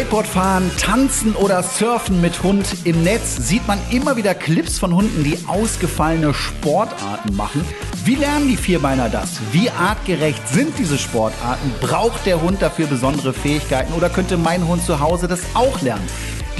Skateboardfahren, 0.00 0.70
Tanzen 0.78 1.34
oder 1.36 1.62
Surfen 1.62 2.22
mit 2.22 2.42
Hund 2.42 2.66
im 2.84 3.02
Netz 3.02 3.36
sieht 3.36 3.66
man 3.68 3.78
immer 3.90 4.16
wieder 4.16 4.34
Clips 4.34 4.78
von 4.78 4.94
Hunden, 4.94 5.24
die 5.24 5.36
ausgefallene 5.46 6.32
Sportarten 6.32 7.36
machen. 7.36 7.62
Wie 8.06 8.14
lernen 8.14 8.48
die 8.48 8.56
Vierbeiner 8.56 9.10
das? 9.10 9.40
Wie 9.52 9.68
artgerecht 9.68 10.48
sind 10.48 10.78
diese 10.78 10.96
Sportarten? 10.96 11.70
Braucht 11.82 12.24
der 12.24 12.40
Hund 12.40 12.62
dafür 12.62 12.86
besondere 12.86 13.34
Fähigkeiten 13.34 13.92
oder 13.92 14.08
könnte 14.08 14.38
mein 14.38 14.66
Hund 14.66 14.82
zu 14.82 15.00
Hause 15.00 15.28
das 15.28 15.42
auch 15.52 15.82
lernen? 15.82 16.08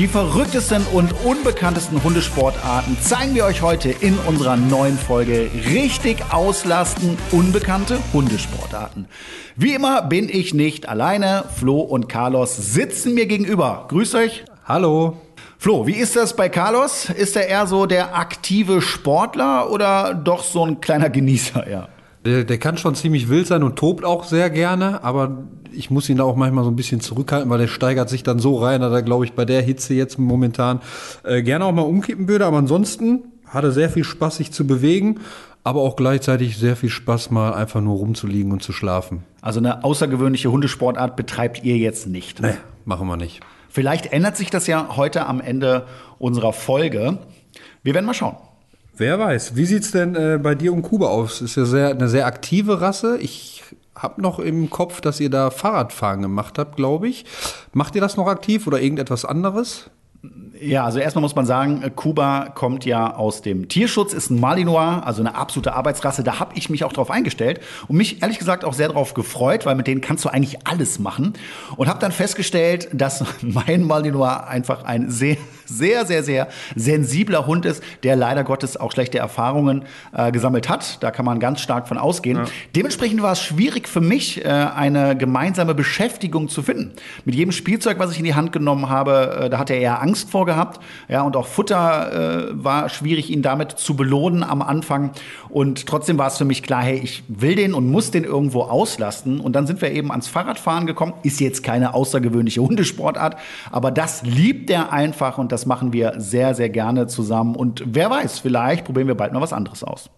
Die 0.01 0.09
verrücktesten 0.09 0.83
und 0.95 1.13
unbekanntesten 1.27 2.03
Hundesportarten 2.03 2.97
zeigen 3.03 3.35
wir 3.35 3.45
euch 3.45 3.61
heute 3.61 3.91
in 3.91 4.17
unserer 4.21 4.57
neuen 4.57 4.97
Folge 4.97 5.51
Richtig 5.75 6.17
auslasten, 6.31 7.19
unbekannte 7.33 7.99
Hundesportarten. 8.15 9.05
Wie 9.57 9.75
immer 9.75 10.01
bin 10.01 10.31
ich 10.31 10.55
nicht 10.55 10.89
alleine. 10.89 11.45
Flo 11.55 11.81
und 11.81 12.09
Carlos 12.09 12.57
sitzen 12.57 13.13
mir 13.13 13.27
gegenüber. 13.27 13.85
Grüßt 13.89 14.15
euch. 14.15 14.47
Hallo. 14.65 15.19
Flo, 15.59 15.87
wie 15.87 15.97
ist 15.97 16.17
das 16.17 16.35
bei 16.35 16.49
Carlos? 16.49 17.11
Ist 17.11 17.37
er 17.37 17.49
eher 17.49 17.67
so 17.67 17.85
der 17.85 18.17
aktive 18.17 18.81
Sportler 18.81 19.71
oder 19.71 20.15
doch 20.15 20.45
so 20.45 20.65
ein 20.65 20.81
kleiner 20.81 21.11
Genießer? 21.11 21.69
Ja. 21.69 21.89
Der, 22.25 22.45
der 22.45 22.59
kann 22.59 22.77
schon 22.77 22.95
ziemlich 22.95 23.29
wild 23.29 23.47
sein 23.47 23.63
und 23.63 23.77
tobt 23.77 24.05
auch 24.05 24.25
sehr 24.25 24.51
gerne, 24.51 25.03
aber 25.03 25.45
ich 25.73 25.91
muss 25.91 26.09
ihn 26.09 26.19
da 26.19 26.25
auch 26.25 26.37
manchmal 26.37 26.65
so 26.65 26.71
ein 26.71 26.77
bisschen 26.77 27.01
zurückhalten, 27.01 27.49
weil 27.49 27.59
der 27.59 27.69
steigert 27.69 28.11
sich 28.11 28.23
dann 28.23 28.39
so 28.39 28.57
rein, 28.59 28.83
dass 28.83 28.93
er, 28.93 29.03
glaube 29.03 29.25
ich, 29.25 29.33
bei 29.33 29.45
der 29.45 29.63
Hitze 29.63 29.95
jetzt 29.95 30.19
momentan 30.19 30.81
äh, 31.25 31.43
gerne 31.43 31.65
auch 31.65 31.73
mal 31.73 31.83
umkippen 31.83 32.29
würde. 32.29 32.45
Aber 32.45 32.59
ansonsten 32.59 33.25
hat 33.47 33.65
er 33.65 33.73
sehr 33.73 33.89
viel 33.89 34.05
Spaß, 34.05 34.37
sich 34.37 34.53
zu 34.53 34.67
bewegen, 34.67 35.21
aber 35.65 35.81
auch 35.81 35.97
gleichzeitig 35.97 36.59
sehr 36.59 36.77
viel 36.77 36.91
Spaß, 36.91 37.31
mal 37.31 37.55
einfach 37.55 37.81
nur 37.81 37.97
rumzuliegen 37.97 38.53
und 38.53 38.63
zu 38.63 38.73
schlafen. 38.73 39.25
Also 39.41 39.61
eine 39.61 39.85
außergewöhnliche 39.85 40.51
Hundesportart 40.51 41.17
betreibt 41.17 41.65
ihr 41.65 41.77
jetzt 41.77 42.07
nicht. 42.07 42.41
Nee, 42.41 42.55
machen 42.85 43.07
wir 43.07 43.17
nicht. 43.17 43.41
Vielleicht 43.69 44.13
ändert 44.13 44.37
sich 44.37 44.51
das 44.51 44.67
ja 44.67 44.97
heute 44.97 45.27
am 45.27 45.41
Ende 45.41 45.87
unserer 46.19 46.53
Folge. 46.53 47.19
Wir 47.83 47.95
werden 47.95 48.07
mal 48.07 48.15
schauen. 48.15 48.37
Wer 49.01 49.19
weiß. 49.19 49.57
Wie 49.57 49.65
sieht's 49.65 49.93
denn 49.93 50.15
äh, 50.15 50.39
bei 50.43 50.55
dir 50.55 50.75
und 50.75 50.83
Kuba 50.83 51.07
aus? 51.07 51.41
Ist 51.41 51.57
ja 51.57 51.65
sehr, 51.65 51.89
eine 51.89 52.07
sehr 52.07 52.27
aktive 52.27 52.83
Rasse. 52.83 53.17
Ich 53.17 53.63
habe 53.95 54.21
noch 54.21 54.39
im 54.39 54.69
Kopf, 54.69 55.01
dass 55.01 55.21
ihr 55.21 55.31
da 55.31 55.51
Fahrradfahren 55.51 56.21
gemacht 56.21 56.59
habt, 56.59 56.77
glaube 56.77 57.09
ich. 57.09 57.25
Macht 57.73 57.95
ihr 57.95 58.03
das 58.03 58.19
noch 58.19 58.27
aktiv 58.27 58.67
oder 58.67 58.79
irgendetwas 58.79 59.25
anderes? 59.25 59.89
Ja, 60.61 60.85
also 60.85 60.99
erstmal 60.99 61.23
muss 61.23 61.35
man 61.35 61.47
sagen, 61.47 61.83
Kuba 61.97 62.51
kommt 62.55 62.85
ja 62.85 63.15
aus 63.15 63.41
dem 63.41 63.69
Tierschutz, 63.69 64.13
ist 64.13 64.29
ein 64.29 64.39
Malinois, 64.39 65.01
also 65.03 65.23
eine 65.23 65.35
absolute 65.35 65.73
Arbeitsrasse. 65.73 66.23
Da 66.23 66.39
habe 66.39 66.53
ich 66.57 66.69
mich 66.69 66.85
auch 66.85 66.93
drauf 66.93 67.11
eingestellt 67.11 67.61
und 67.89 67.97
mich 67.97 68.21
ehrlich 68.21 68.39
gesagt 68.39 68.67
auch 68.67 68.75
sehr 68.75 68.89
darauf 68.89 69.15
gefreut, 69.15 69.65
weil 69.65 69.77
mit 69.77 69.87
denen 69.87 70.03
kannst 70.03 70.27
du 70.27 70.29
eigentlich 70.29 70.67
alles 70.67 70.99
machen. 70.99 71.33
Und 71.77 71.89
habe 71.89 72.01
dann 72.01 72.13
festgestellt, 72.13 72.91
dass 72.93 73.25
mein 73.41 73.85
Malinois 73.85 74.47
einfach 74.47 74.85
ein 74.85 75.11
sehr, 75.11 75.39
sehr, 75.71 76.05
sehr, 76.05 76.23
sehr 76.23 76.49
sensibler 76.77 77.47
Hund 77.47 77.65
ist, 77.65 77.83
der 78.03 78.17
leider 78.17 78.45
Gottes 78.45 78.77
auch 78.77 78.93
schlechte 78.93 79.19
Erfahrungen 79.19 79.85
äh, 80.13 80.33
gesammelt 80.33 80.69
hat. 80.69 81.03
Da 81.03 81.11
kann 81.11 81.25
man 81.25 81.41
ganz 81.41 81.61
stark 81.61 81.89
von 81.89 81.99
ausgehen. 81.99 82.39
Ja. 82.39 82.45
Dementsprechend 82.77 83.23
war 83.23 83.33
es 83.33 83.43
schwierig 83.43 83.89
für 83.89 84.01
mich, 84.01 84.45
äh, 84.45 84.49
eine 84.49 85.17
gemeinsame 85.17 85.75
Beschäftigung 85.75 86.49
zu 86.49 86.63
finden. 86.63 86.93
Mit 87.25 87.35
jedem 87.35 87.53
Spielzeug, 87.53 87.99
was 87.99 88.13
ich 88.13 88.19
in 88.19 88.25
die 88.25 88.35
Hand 88.35 88.53
genommen 88.53 88.89
habe, 88.89 89.45
äh, 89.45 89.51
da 89.51 89.59
hat 89.59 89.71
er 89.71 89.79
eher 89.79 90.03
Angst 90.03 90.31
vor 90.31 90.47
gehabt. 90.47 90.81
Ja, 91.09 91.23
und 91.23 91.37
auch 91.37 91.47
Futter 91.47 92.49
äh, 92.51 92.65
war 92.65 92.89
schwierig, 92.89 93.31
ihn 93.31 93.43
damit 93.43 93.73
zu 93.73 93.97
belohnen 93.97 94.43
am 94.43 94.63
Anfang. 94.63 95.13
Und 95.49 95.87
trotzdem 95.87 96.19
war 96.19 96.29
es 96.29 96.39
für 96.39 96.45
mich 96.45 96.63
klar, 96.63 96.83
hey, 96.83 97.01
ich 97.03 97.23
will 97.29 97.55
den 97.55 97.75
und 97.75 97.91
muss 97.91 98.11
den 98.11 98.25
irgendwo 98.25 98.63
auslasten. 98.63 99.41
Und 99.41 99.55
dann 99.55 99.67
sind 99.67 99.81
wir 99.83 99.91
eben 99.93 100.11
ans 100.11 100.29
Fahrradfahren 100.29 100.87
gekommen. 100.87 101.15
Ist 101.23 101.41
jetzt 101.41 101.63
keine 101.63 101.95
außergewöhnliche 101.95 102.61
Hundesportart, 102.61 103.37
aber 103.71 103.91
das 103.91 104.23
liebt 104.23 104.71
er 104.71 104.93
einfach 104.93 105.39
und 105.39 105.53
das 105.53 105.60
machen 105.67 105.93
wir 105.93 106.15
sehr, 106.19 106.55
sehr 106.55 106.69
gerne 106.69 107.07
zusammen. 107.07 107.55
Und 107.57 107.83
wer 107.87 108.11
weiß, 108.11 108.41
vielleicht 108.41 108.85
probieren 108.85 109.09
wir 109.09 109.17
bald 109.17 109.33
mal 109.33 109.41
was 109.41 109.53
anderes 109.53 109.85
aus. 109.85 110.11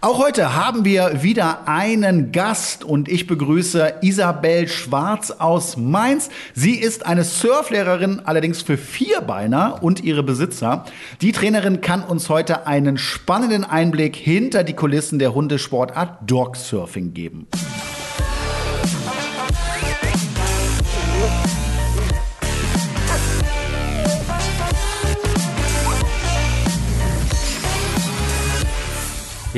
Auch 0.00 0.20
heute 0.20 0.54
haben 0.54 0.84
wir 0.84 1.24
wieder 1.24 1.66
einen 1.66 2.30
Gast 2.30 2.84
und 2.84 3.08
ich 3.08 3.26
begrüße 3.26 3.94
Isabel 4.00 4.68
Schwarz 4.68 5.32
aus 5.32 5.76
Mainz. 5.76 6.30
Sie 6.54 6.76
ist 6.76 7.04
eine 7.04 7.24
Surflehrerin, 7.24 8.22
allerdings 8.24 8.62
für 8.62 8.76
Vierbeiner 8.76 9.82
und 9.82 10.04
ihre 10.04 10.22
Besitzer. 10.22 10.84
Die 11.20 11.32
Trainerin 11.32 11.80
kann 11.80 12.04
uns 12.04 12.28
heute 12.28 12.68
einen 12.68 12.96
spannenden 12.96 13.64
Einblick 13.64 14.14
hinter 14.14 14.62
die 14.62 14.74
Kulissen 14.74 15.18
der 15.18 15.34
Hundesportart 15.34 16.30
Dogsurfing 16.30 17.12
geben. 17.12 17.48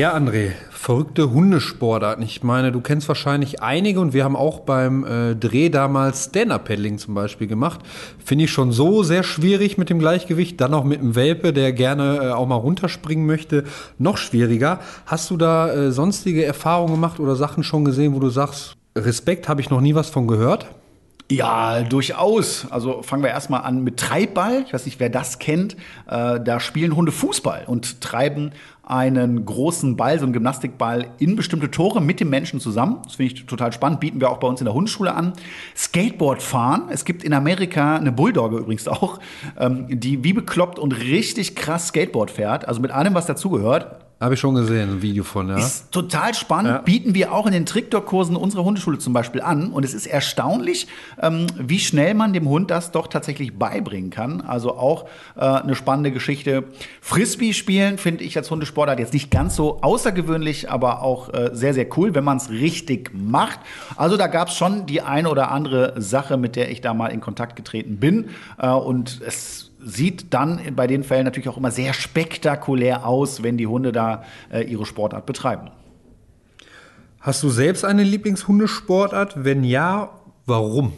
Ja, 0.01 0.17
André, 0.17 0.53
verrückte 0.71 1.31
Hundesportarten. 1.31 2.25
Ich 2.25 2.43
meine, 2.43 2.73
du 2.73 2.81
kennst 2.81 3.07
wahrscheinlich 3.07 3.61
einige 3.61 4.01
und 4.01 4.15
wir 4.15 4.25
haben 4.25 4.35
auch 4.35 4.61
beim 4.61 5.05
äh, 5.05 5.37
Dreh 5.37 5.69
damals 5.69 6.25
Stand-Up-Paddling 6.25 6.97
zum 6.97 7.13
Beispiel 7.13 7.47
gemacht. 7.47 7.81
Finde 8.25 8.47
ich 8.47 8.51
schon 8.51 8.73
so 8.73 9.03
sehr 9.03 9.23
schwierig 9.23 9.77
mit 9.77 9.91
dem 9.91 9.99
Gleichgewicht. 9.99 10.59
Dann 10.59 10.73
auch 10.73 10.85
mit 10.85 11.01
einem 11.01 11.17
Welpe, 11.17 11.53
der 11.53 11.75
gerne 11.75 12.17
äh, 12.17 12.31
auch 12.31 12.49
mal 12.49 12.55
runterspringen 12.55 13.27
möchte, 13.27 13.65
noch 13.99 14.17
schwieriger. 14.17 14.81
Hast 15.05 15.29
du 15.29 15.37
da 15.37 15.71
äh, 15.71 15.93
sonstige 15.93 16.47
Erfahrungen 16.47 16.95
gemacht 16.95 17.21
oder 17.21 17.37
Sachen 17.37 17.63
schon 17.63 17.85
gesehen, 17.85 18.15
wo 18.15 18.21
du 18.21 18.31
sagst, 18.31 18.79
Respekt, 18.97 19.51
habe 19.51 19.61
ich 19.61 19.69
noch 19.69 19.83
nie 19.83 19.95
was 19.95 20.09
von 20.09 20.27
gehört? 20.27 20.67
Ja, 21.31 21.83
durchaus. 21.83 22.67
Also 22.71 23.03
fangen 23.03 23.23
wir 23.23 23.31
erstmal 23.31 23.63
an 23.63 23.85
mit 23.85 23.99
Treibball. 23.99 24.65
Ich 24.67 24.73
weiß 24.73 24.85
nicht, 24.85 24.99
wer 24.99 25.11
das 25.11 25.39
kennt. 25.39 25.77
Äh, 26.09 26.41
da 26.41 26.59
spielen 26.59 26.97
Hunde 26.97 27.13
Fußball 27.13 27.65
und 27.67 28.01
treiben 28.01 28.51
einen 28.83 29.45
großen 29.45 29.97
Ball, 29.97 30.19
so 30.19 30.25
einen 30.25 30.33
Gymnastikball, 30.33 31.07
in 31.19 31.37
bestimmte 31.37 31.71
Tore 31.71 32.01
mit 32.01 32.19
dem 32.19 32.31
Menschen 32.31 32.59
zusammen. 32.59 32.99
Das 33.05 33.15
finde 33.15 33.33
ich 33.33 33.47
total 33.47 33.73
spannend. 33.73 34.01
Bieten 34.01 34.21
wir 34.21 34.29
auch 34.29 34.39
bei 34.39 34.49
uns 34.49 34.61
in 34.61 34.65
der 34.65 34.75
Hundeschule 34.75 35.15
an. 35.15 35.33
Skateboard 35.77 36.43
fahren. 36.43 36.89
Es 36.91 37.05
gibt 37.05 37.23
in 37.23 37.33
Amerika 37.33 37.95
eine 37.95 38.11
Bulldogge 38.11 38.59
übrigens 38.59 38.89
auch, 38.89 39.21
ähm, 39.57 39.87
die 39.89 40.25
wie 40.25 40.33
bekloppt 40.33 40.81
und 40.81 40.99
richtig 40.99 41.55
krass 41.55 41.89
Skateboard 41.89 42.33
fährt. 42.33 42.67
Also 42.67 42.81
mit 42.81 42.91
allem, 42.91 43.15
was 43.15 43.27
dazugehört. 43.27 44.10
Habe 44.21 44.35
ich 44.35 44.41
schon 44.41 44.55
gesehen, 44.55 44.91
ein 44.91 45.03
Video 45.03 45.25
von, 45.25 45.49
ja. 45.49 45.57
Ist 45.57 45.93
total 45.93 46.35
spannend. 46.35 46.73
Ja. 46.73 46.79
Bieten 46.83 47.15
wir 47.15 47.33
auch 47.33 47.47
in 47.47 47.53
den 47.53 47.65
Trickdog-Kursen 47.65 48.37
unserer 48.37 48.65
Hundeschule 48.65 48.99
zum 48.99 49.15
Beispiel 49.15 49.41
an. 49.41 49.73
Und 49.73 49.83
es 49.83 49.95
ist 49.95 50.07
erstaunlich, 50.07 50.89
ähm, 51.23 51.47
wie 51.57 51.79
schnell 51.79 52.13
man 52.13 52.35
dem 52.35 52.47
Hund 52.47 52.71
das 52.71 52.93
doch 52.93 53.07
tatsächlich 53.07 53.59
beibringen 53.59 54.11
kann. 54.11 54.43
Also 54.43 54.77
auch 54.77 55.07
äh, 55.37 55.41
eine 55.41 55.75
spannende 55.75 56.13
Geschichte. 56.13 56.65
Frisbee 57.01 57.55
spielen 57.55 57.97
finde 57.97 58.23
ich 58.25 58.37
als 58.37 58.51
Hundesportart 58.51 58.99
jetzt 58.99 59.15
nicht 59.15 59.31
ganz 59.31 59.57
so 59.57 59.81
außergewöhnlich, 59.81 60.71
aber 60.71 61.03
auch 61.03 61.33
äh, 61.33 61.53
sehr, 61.55 61.73
sehr 61.73 61.87
cool, 61.97 62.15
wenn 62.15 62.25
man 62.25 62.37
es 62.37 62.51
richtig 62.51 63.13
macht. 63.15 63.61
Also 63.97 64.19
da 64.19 64.27
gab 64.27 64.49
es 64.49 64.55
schon 64.55 64.85
die 64.85 65.01
eine 65.01 65.31
oder 65.31 65.51
andere 65.51 65.95
Sache, 65.97 66.37
mit 66.37 66.57
der 66.57 66.71
ich 66.71 66.83
da 66.83 66.93
mal 66.93 67.09
in 67.09 67.23
Kontakt 67.23 67.57
getreten 67.57 67.97
bin. 67.97 68.29
Äh, 68.59 68.69
und 68.69 69.23
es 69.27 69.70
sieht 69.83 70.33
dann 70.33 70.61
bei 70.77 70.87
den 70.87 71.05
Fällen 71.05 71.25
natürlich 71.25 71.49
auch 71.49 71.57
immer 71.57 71.71
sehr 71.71 71.93
spektakulär 71.93 73.07
aus, 73.07 73.43
wenn 73.43 73.57
die 73.57 73.67
Hunde 73.67 73.93
da 73.93 74.25
äh, 74.51 74.63
ihre 74.63 74.87
Sportart 74.87 75.27
betreiben. 75.27 75.71
Hast 77.21 77.43
du 77.43 77.51
selbst 77.51 77.85
eine 77.85 78.03
Lieblingshundesportart? 78.03 79.45
Wenn 79.45 79.65
ja, 79.65 80.11
warum? 80.47 80.93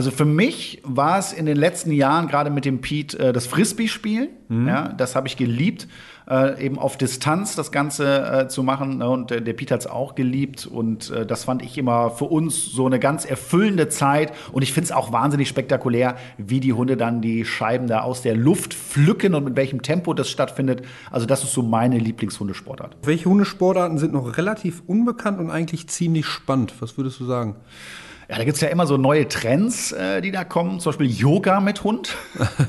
Also 0.00 0.12
für 0.12 0.24
mich 0.24 0.80
war 0.82 1.18
es 1.18 1.34
in 1.34 1.44
den 1.44 1.58
letzten 1.58 1.92
Jahren 1.92 2.26
gerade 2.26 2.48
mit 2.48 2.64
dem 2.64 2.80
Pete 2.80 3.18
äh, 3.18 3.32
das 3.34 3.46
Frisbee-Spielen. 3.46 4.30
Mhm. 4.48 4.66
Ja, 4.66 4.88
das 4.94 5.14
habe 5.14 5.28
ich 5.28 5.36
geliebt 5.36 5.88
äh, 6.26 6.64
eben 6.64 6.78
auf 6.78 6.96
Distanz 6.96 7.54
das 7.54 7.70
Ganze 7.70 8.24
äh, 8.24 8.48
zu 8.48 8.62
machen. 8.62 8.96
Ne? 8.96 9.10
Und 9.10 9.30
äh, 9.30 9.42
der 9.42 9.52
Peter 9.52 9.74
hat 9.74 9.82
es 9.82 9.86
auch 9.86 10.14
geliebt. 10.14 10.66
Und 10.66 11.10
äh, 11.10 11.26
das 11.26 11.44
fand 11.44 11.60
ich 11.60 11.76
immer 11.76 12.12
für 12.12 12.24
uns 12.24 12.64
so 12.64 12.86
eine 12.86 12.98
ganz 12.98 13.26
erfüllende 13.26 13.90
Zeit. 13.90 14.32
Und 14.52 14.62
ich 14.62 14.72
finde 14.72 14.86
es 14.86 14.92
auch 14.92 15.12
wahnsinnig 15.12 15.48
spektakulär, 15.48 16.16
wie 16.38 16.60
die 16.60 16.72
Hunde 16.72 16.96
dann 16.96 17.20
die 17.20 17.44
Scheiben 17.44 17.86
da 17.86 18.00
aus 18.00 18.22
der 18.22 18.36
Luft 18.36 18.72
pflücken 18.72 19.34
und 19.34 19.44
mit 19.44 19.56
welchem 19.56 19.82
Tempo 19.82 20.14
das 20.14 20.30
stattfindet. 20.30 20.80
Also 21.10 21.26
das 21.26 21.44
ist 21.44 21.52
so 21.52 21.62
meine 21.62 21.98
Lieblingshundesportart. 21.98 22.96
Welche 23.02 23.28
Hundesportarten 23.28 23.98
sind 23.98 24.14
noch 24.14 24.38
relativ 24.38 24.82
unbekannt 24.86 25.40
und 25.40 25.50
eigentlich 25.50 25.88
ziemlich 25.88 26.24
spannend? 26.24 26.72
Was 26.80 26.96
würdest 26.96 27.20
du 27.20 27.26
sagen? 27.26 27.56
Ja, 28.30 28.36
da 28.36 28.44
gibt 28.44 28.54
es 28.54 28.60
ja 28.60 28.68
immer 28.68 28.86
so 28.86 28.96
neue 28.96 29.26
Trends, 29.26 29.90
äh, 29.90 30.20
die 30.20 30.30
da 30.30 30.44
kommen. 30.44 30.78
Zum 30.78 30.90
Beispiel 30.90 31.10
Yoga 31.10 31.58
mit 31.58 31.82
Hund. 31.82 32.16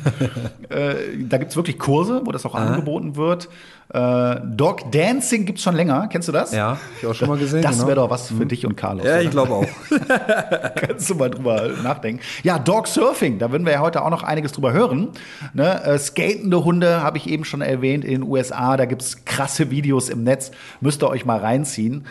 äh, 0.70 0.96
da 1.20 1.38
gibt 1.38 1.52
es 1.52 1.56
wirklich 1.56 1.78
Kurse, 1.78 2.24
wo 2.26 2.32
das 2.32 2.48
auch 2.48 2.56
Aha. 2.56 2.66
angeboten 2.66 3.16
wird. 3.16 3.48
Äh, 3.94 4.38
Dog 4.44 4.92
Dancing 4.92 5.46
gibt 5.46 5.60
es 5.60 5.64
schon 5.64 5.76
länger. 5.76 6.08
Kennst 6.08 6.28
du 6.28 6.32
das? 6.32 6.52
Ja, 6.52 6.80
ich 7.00 7.06
auch 7.06 7.14
schon 7.14 7.30
mal 7.30 7.38
gesehen. 7.38 7.62
Das 7.62 7.78
wäre 7.78 7.90
genau. 7.90 8.06
doch 8.06 8.10
was 8.10 8.30
für 8.30 8.34
mhm. 8.34 8.48
dich 8.48 8.66
und 8.66 8.76
Carlos. 8.76 9.06
Ja, 9.06 9.12
oder? 9.12 9.22
ich 9.22 9.30
glaube 9.30 9.54
auch. 9.54 9.68
Kannst 10.76 11.08
du 11.12 11.14
mal 11.14 11.30
drüber 11.30 11.70
nachdenken. 11.84 12.24
Ja, 12.42 12.58
Dog 12.58 12.88
Surfing, 12.88 13.38
da 13.38 13.52
würden 13.52 13.68
wir 13.68 13.74
ja 13.74 13.82
heute 13.82 14.04
auch 14.04 14.10
noch 14.10 14.24
einiges 14.24 14.54
drüber 14.54 14.74
hören. 14.74 15.10
Ne? 15.54 15.84
Äh, 15.84 16.00
skatende 16.00 16.64
Hunde 16.64 17.04
habe 17.04 17.20
ich 17.20 17.30
eben 17.30 17.46
schon 17.46 17.62
erwähnt 17.62 18.04
in 18.04 18.22
den 18.22 18.24
USA. 18.24 18.78
Da 18.78 18.86
gibt 18.86 19.04
es 19.04 19.26
krasse 19.26 19.70
Videos 19.70 20.10
im 20.10 20.24
Netz. 20.24 20.50
Müsst 20.80 21.04
ihr 21.04 21.10
euch 21.10 21.24
mal 21.24 21.38
reinziehen. 21.38 22.08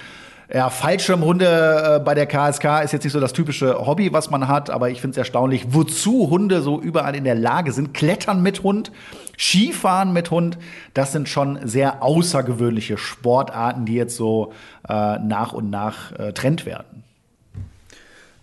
Ja, 0.53 0.69
Fallschirmhunde 0.69 1.99
äh, 1.99 2.01
bei 2.01 2.15
der 2.15 2.27
KSK 2.27 2.83
ist 2.83 2.93
jetzt 2.93 3.05
nicht 3.05 3.13
so 3.13 3.21
das 3.21 3.33
typische 3.33 3.87
Hobby, 3.87 4.13
was 4.13 4.31
man 4.31 4.49
hat, 4.49 4.69
aber 4.69 4.91
ich 4.91 5.01
finde 5.01 5.13
es 5.13 5.19
erstaunlich, 5.19 5.67
wozu 5.71 6.29
Hunde 6.29 6.61
so 6.61 6.81
überall 6.81 7.15
in 7.15 7.23
der 7.23 7.37
Lage 7.37 7.71
sind. 7.71 7.95
Klettern 7.95 8.43
mit 8.43 8.65
Hund, 8.65 8.91
Skifahren 9.39 10.13
mit 10.13 10.33
Hund, 10.33 10.59
das 10.93 11.13
sind 11.13 11.29
schon 11.29 11.61
sehr 11.63 12.03
außergewöhnliche 12.03 12.99
Sportarten, 12.99 13.87
die 13.87 13.95
jetzt 13.95 14.17
so 14.17 14.53
äh, 14.89 15.21
nach 15.21 15.53
und 15.53 15.71
nach 15.71 16.19
äh, 16.19 16.33
Trend 16.33 16.67
werden. 16.67 17.05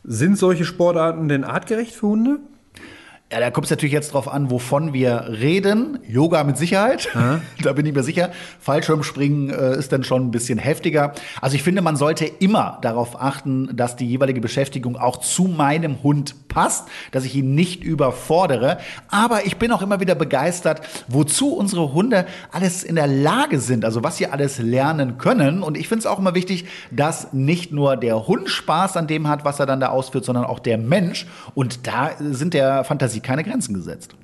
Sind 0.05 0.37
solche 0.37 0.63
Sportarten 0.63 1.27
denn 1.27 1.43
artgerecht 1.43 1.93
für 1.93 2.07
Hunde? 2.07 2.39
Ja, 3.29 3.41
da 3.41 3.51
kommt 3.51 3.65
es 3.65 3.71
natürlich 3.71 3.91
jetzt 3.91 4.13
drauf 4.13 4.29
an, 4.29 4.51
wovon 4.51 4.93
wir 4.93 5.25
reden. 5.27 5.99
Yoga 6.07 6.45
mit 6.45 6.57
Sicherheit, 6.57 7.09
Aha. 7.13 7.41
da 7.61 7.73
bin 7.73 7.85
ich 7.85 7.93
mir 7.93 8.03
sicher. 8.03 8.31
Fallschirmspringen 8.61 9.49
äh, 9.49 9.77
ist 9.77 9.91
dann 9.91 10.05
schon 10.05 10.27
ein 10.27 10.31
bisschen 10.31 10.57
heftiger. 10.57 11.11
Also 11.41 11.57
ich 11.57 11.63
finde, 11.63 11.81
man 11.81 11.97
sollte 11.97 12.23
immer 12.23 12.77
darauf 12.81 13.21
achten, 13.21 13.75
dass 13.75 13.97
die 13.97 14.07
jeweilige 14.07 14.39
Beschäftigung 14.39 14.95
auch 14.95 15.17
zu 15.17 15.43
meinem 15.43 16.03
Hund 16.03 16.47
passt, 16.47 16.87
dass 17.11 17.25
ich 17.25 17.35
ihn 17.35 17.53
nicht 17.53 17.83
überfordere. 17.83 18.77
Aber 19.09 19.45
ich 19.45 19.57
bin 19.57 19.73
auch 19.73 19.81
immer 19.81 19.99
wieder 19.99 20.15
begeistert, 20.15 20.79
wozu 21.09 21.53
unsere 21.53 21.91
Hunde 21.91 22.27
alles 22.53 22.85
in 22.85 22.95
der 22.95 23.07
Lage 23.07 23.59
sind, 23.59 23.83
also 23.83 24.05
was 24.05 24.15
sie 24.15 24.27
alles 24.27 24.57
lernen 24.57 25.17
können. 25.17 25.63
Und 25.63 25.77
ich 25.77 25.89
finde 25.89 25.99
es 25.99 26.05
auch 26.05 26.19
immer 26.19 26.33
wichtig, 26.33 26.63
dass 26.91 27.33
nicht 27.33 27.73
nur 27.73 27.97
der 27.97 28.25
Hund 28.25 28.47
Spaß 28.47 28.95
an 28.95 29.07
dem 29.07 29.27
hat, 29.27 29.43
was 29.43 29.59
er 29.59 29.65
dann 29.65 29.81
da 29.81 29.89
ausführt, 29.89 30.23
sondern 30.23 30.45
auch 30.45 30.59
der 30.59 30.77
Mensch. 30.77 31.27
Und 31.55 31.85
da 31.87 32.11
sind 32.19 32.53
der 32.53 32.85
Fantasie 32.85 33.16
sie 33.17 33.21
keine 33.21 33.43
Grenzen 33.43 33.73
gesetzt. 33.73 34.15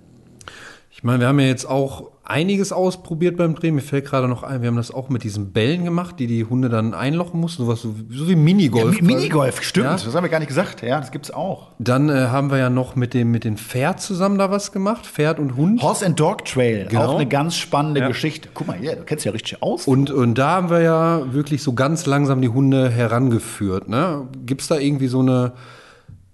Ich 0.95 1.03
meine, 1.03 1.21
wir 1.21 1.27
haben 1.27 1.39
ja 1.39 1.47
jetzt 1.47 1.65
auch 1.65 2.11
einiges 2.23 2.71
ausprobiert 2.71 3.35
beim 3.35 3.55
Drehen. 3.55 3.75
Mir 3.75 3.81
fällt 3.81 4.05
gerade 4.05 4.27
noch 4.27 4.43
ein, 4.43 4.61
wir 4.61 4.67
haben 4.67 4.77
das 4.77 4.91
auch 4.91 5.09
mit 5.09 5.23
diesen 5.23 5.51
Bällen 5.51 5.83
gemacht, 5.83 6.19
die 6.19 6.27
die 6.27 6.45
Hunde 6.45 6.69
dann 6.69 6.93
einlochen 6.93 7.39
mussten, 7.39 7.63
sowas 7.63 7.81
so, 7.81 7.95
so 8.09 8.29
wie 8.29 8.35
Minigolf. 8.35 8.97
Ja, 8.97 9.03
Minigolf, 9.03 9.63
stimmt. 9.63 9.87
Ja. 9.87 9.93
Das 9.93 10.15
haben 10.15 10.23
wir 10.23 10.29
gar 10.29 10.39
nicht 10.39 10.47
gesagt. 10.47 10.83
Ja, 10.83 10.99
das 10.99 11.11
gibt's 11.11 11.31
auch. 11.31 11.71
Dann 11.79 12.09
äh, 12.09 12.27
haben 12.27 12.51
wir 12.51 12.59
ja 12.59 12.69
noch 12.69 12.95
mit 12.95 13.15
dem 13.15 13.31
mit 13.31 13.43
dem 13.43 13.57
Pferd 13.57 14.01
zusammen 14.01 14.37
da 14.37 14.51
was 14.51 14.71
gemacht, 14.71 15.05
Pferd 15.07 15.39
und 15.39 15.57
Hund. 15.57 15.81
Horse 15.81 16.05
and 16.05 16.19
Dog 16.19 16.45
Trail, 16.45 16.85
genau. 16.87 17.05
auch 17.05 17.15
eine 17.15 17.27
ganz 17.27 17.57
spannende 17.57 18.01
ja. 18.01 18.07
Geschichte. 18.07 18.49
Guck 18.53 18.67
mal 18.67 18.77
hier, 18.77 18.95
du 18.95 19.03
kennst 19.03 19.25
ja 19.25 19.31
richtig 19.31 19.61
aus. 19.63 19.87
Und 19.87 20.11
und 20.11 20.37
da 20.37 20.51
haben 20.51 20.69
wir 20.69 20.81
ja 20.81 21.33
wirklich 21.33 21.63
so 21.63 21.73
ganz 21.73 22.05
langsam 22.05 22.39
die 22.39 22.49
Hunde 22.49 22.89
herangeführt. 22.89 23.89
Ne? 23.89 24.27
Gibt's 24.45 24.67
da 24.67 24.77
irgendwie 24.77 25.07
so 25.07 25.19
eine 25.19 25.53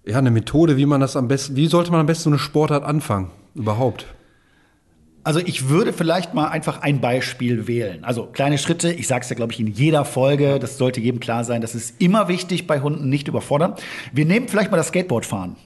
ja, 0.05 0.17
eine 0.17 0.31
Methode, 0.31 0.77
wie 0.77 0.85
man 0.85 1.01
das 1.01 1.15
am 1.15 1.27
besten, 1.27 1.55
wie 1.55 1.67
sollte 1.67 1.91
man 1.91 1.99
am 1.99 2.05
besten 2.05 2.23
so 2.23 2.29
eine 2.29 2.39
Sportart 2.39 2.83
anfangen? 2.83 3.31
Überhaupt? 3.55 4.05
Also 5.23 5.39
ich 5.39 5.69
würde 5.69 5.93
vielleicht 5.93 6.33
mal 6.33 6.47
einfach 6.47 6.81
ein 6.81 7.01
Beispiel 7.01 7.67
wählen. 7.67 8.03
Also 8.03 8.25
kleine 8.25 8.57
Schritte, 8.57 8.91
ich 8.91 9.07
sage 9.07 9.23
es 9.23 9.29
ja, 9.29 9.35
glaube 9.35 9.51
ich, 9.51 9.59
in 9.59 9.67
jeder 9.67 10.05
Folge, 10.05 10.59
das 10.59 10.77
sollte 10.77 11.01
jedem 11.01 11.19
klar 11.19 11.43
sein, 11.43 11.61
das 11.61 11.75
ist 11.75 12.01
immer 12.01 12.27
wichtig 12.29 12.67
bei 12.67 12.79
Hunden, 12.79 13.09
nicht 13.09 13.27
überfordern. 13.27 13.75
Wir 14.13 14.25
nehmen 14.25 14.47
vielleicht 14.47 14.71
mal 14.71 14.77
das 14.77 14.87
Skateboardfahren. 14.87 15.57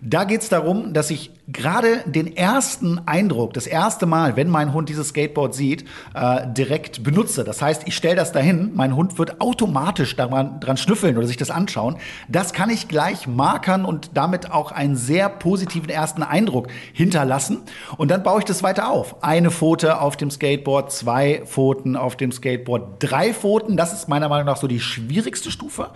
Da 0.00 0.24
geht 0.24 0.42
es 0.42 0.48
darum, 0.48 0.92
dass 0.94 1.10
ich 1.10 1.30
gerade 1.48 2.02
den 2.06 2.36
ersten 2.36 3.00
Eindruck, 3.06 3.54
das 3.54 3.66
erste 3.66 4.06
Mal, 4.06 4.36
wenn 4.36 4.48
mein 4.48 4.72
Hund 4.72 4.88
dieses 4.88 5.08
Skateboard 5.08 5.54
sieht, 5.54 5.84
äh, 6.14 6.46
direkt 6.46 7.02
benutze. 7.02 7.42
Das 7.42 7.62
heißt, 7.62 7.82
ich 7.86 7.96
stelle 7.96 8.16
das 8.16 8.32
dahin, 8.32 8.72
mein 8.74 8.94
Hund 8.94 9.18
wird 9.18 9.40
automatisch 9.40 10.14
daran 10.14 10.60
dran 10.60 10.76
schnüffeln 10.76 11.16
oder 11.16 11.26
sich 11.26 11.36
das 11.36 11.50
anschauen. 11.50 11.96
Das 12.28 12.52
kann 12.52 12.70
ich 12.70 12.88
gleich 12.88 13.26
markern 13.26 13.84
und 13.84 14.10
damit 14.14 14.50
auch 14.50 14.72
einen 14.72 14.96
sehr 14.96 15.28
positiven 15.28 15.88
ersten 15.88 16.22
Eindruck 16.22 16.68
hinterlassen. 16.92 17.62
Und 17.96 18.10
dann 18.10 18.22
baue 18.22 18.40
ich 18.40 18.44
das 18.44 18.62
weiter 18.62 18.90
auf. 18.90 19.22
Eine 19.22 19.50
Pfote 19.50 20.00
auf 20.00 20.16
dem 20.16 20.30
Skateboard, 20.30 20.92
zwei 20.92 21.42
Pfoten 21.44 21.96
auf 21.96 22.16
dem 22.16 22.30
Skateboard, 22.30 22.96
drei 22.98 23.32
Pfoten. 23.32 23.76
Das 23.76 23.92
ist 23.92 24.08
meiner 24.08 24.28
Meinung 24.28 24.46
nach 24.46 24.58
so 24.58 24.66
die 24.66 24.80
schwierigste 24.80 25.50
Stufe. 25.50 25.90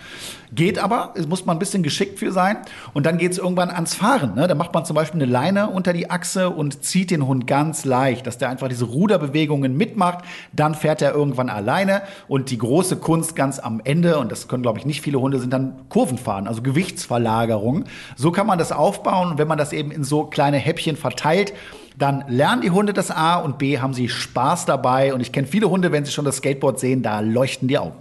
Geht 0.55 0.79
aber, 0.79 1.15
es 1.17 1.27
muss 1.27 1.47
man 1.47 1.57
ein 1.57 1.59
bisschen 1.59 1.83
geschickt 1.83 2.19
für 2.19 2.33
sein. 2.33 2.59
Und 2.93 3.07
dann 3.07 3.19
geht 3.19 3.33
es 3.33 3.39
irgendwann 3.53 3.71
ans 3.71 3.95
Fahren. 3.95 4.35
Ne? 4.35 4.49
Da 4.49 4.55
macht 4.55 4.73
man 4.73 4.87
zum 4.87 4.97
Beispiel 4.97 5.21
eine 5.23 5.31
Leine 5.31 5.69
unter 5.69 5.93
die 5.93 6.11
Achse 6.11 6.49
und 6.49 6.83
zieht 6.83 7.11
den 7.11 7.27
Hund 7.27 7.47
ganz 7.47 7.85
leicht, 7.85 8.27
dass 8.27 8.39
der 8.39 8.49
einfach 8.49 8.69
diese 8.69 8.87
Ruderbewegungen 8.87 9.77
mitmacht. 9.77 10.25
Dann 10.53 10.75
fährt 10.75 11.03
er 11.03 11.13
irgendwann 11.13 11.51
alleine. 11.51 12.03
Und 12.29 12.51
die 12.51 12.57
große 12.57 12.97
Kunst 12.97 13.37
ganz 13.37 13.59
am 13.59 13.81
Ende, 13.85 14.19
und 14.19 14.33
das 14.33 14.49
können, 14.49 14.63
glaube 14.63 14.79
ich, 14.79 14.87
nicht 14.87 15.03
viele 15.03 15.21
Hunde, 15.21 15.39
sind 15.39 15.53
dann 15.53 15.75
Kurvenfahren, 15.91 16.49
also 16.49 16.63
Gewichtsverlagerung. 16.63 17.85
So 18.17 18.33
kann 18.33 18.47
man 18.47 18.59
das 18.59 18.73
aufbauen. 18.73 19.33
Und 19.33 19.39
wenn 19.39 19.49
man 19.49 19.59
das 19.59 19.75
eben 19.75 19.91
in 19.91 20.03
so 20.03 20.25
kleine 20.25 20.57
Häppchen 20.57 20.97
verteilt, 20.97 21.53
dann 21.99 22.25
lernen 22.29 22.63
die 22.63 22.71
Hunde 22.71 22.95
das 22.95 23.11
A 23.11 23.37
und 23.37 23.59
B 23.59 23.79
haben 23.79 23.93
sie 23.93 24.09
Spaß 24.09 24.65
dabei. 24.65 25.13
Und 25.13 25.21
ich 25.21 25.31
kenne 25.31 25.47
viele 25.47 25.69
Hunde, 25.69 25.93
wenn 25.93 26.07
sie 26.07 26.13
schon 26.13 26.25
das 26.25 26.37
Skateboard 26.37 26.81
sehen, 26.81 27.03
da 27.03 27.21
leuchten 27.21 27.69
die 27.69 27.79
Augen. 27.79 27.97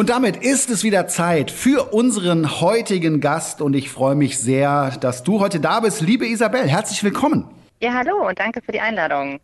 Und 0.00 0.08
damit 0.08 0.38
ist 0.38 0.70
es 0.70 0.82
wieder 0.82 1.08
Zeit 1.08 1.50
für 1.50 1.92
unseren 1.92 2.62
heutigen 2.62 3.20
Gast 3.20 3.60
und 3.60 3.76
ich 3.76 3.90
freue 3.90 4.14
mich 4.14 4.38
sehr, 4.38 4.92
dass 4.92 5.24
du 5.24 5.40
heute 5.40 5.60
da 5.60 5.80
bist. 5.80 6.00
Liebe 6.00 6.26
Isabel, 6.26 6.66
herzlich 6.66 7.04
willkommen. 7.04 7.46
Ja, 7.82 7.92
hallo 7.92 8.26
und 8.26 8.38
danke 8.38 8.62
für 8.62 8.72
die 8.72 8.80
Einladung. 8.80 9.40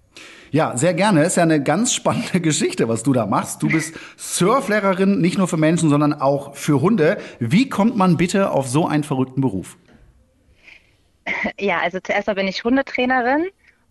Ja, 0.53 0.75
sehr 0.75 0.95
gerne. 0.95 1.25
Ist 1.25 1.37
ja 1.37 1.43
eine 1.43 1.63
ganz 1.63 1.93
spannende 1.93 2.41
Geschichte, 2.41 2.89
was 2.89 3.03
du 3.03 3.13
da 3.13 3.27
machst. 3.27 3.63
Du 3.63 3.69
bist 3.69 3.97
Surflehrerin, 4.17 5.21
nicht 5.21 5.37
nur 5.37 5.47
für 5.47 5.59
Menschen, 5.59 5.91
sondern 5.91 6.15
auch 6.15 6.55
für 6.55 6.81
Hunde. 6.81 7.19
Wie 7.39 7.69
kommt 7.69 7.99
man 7.99 8.17
bitte 8.17 8.51
auf 8.51 8.67
so 8.67 8.89
einen 8.89 9.05
verrückten 9.05 9.43
Beruf? 9.43 9.77
Ja, 11.61 11.81
also 11.81 12.01
zuerst 12.01 12.29
mal 12.29 12.35
bin 12.35 12.49
ich 12.49 12.65
Hundetrainerin 12.65 13.49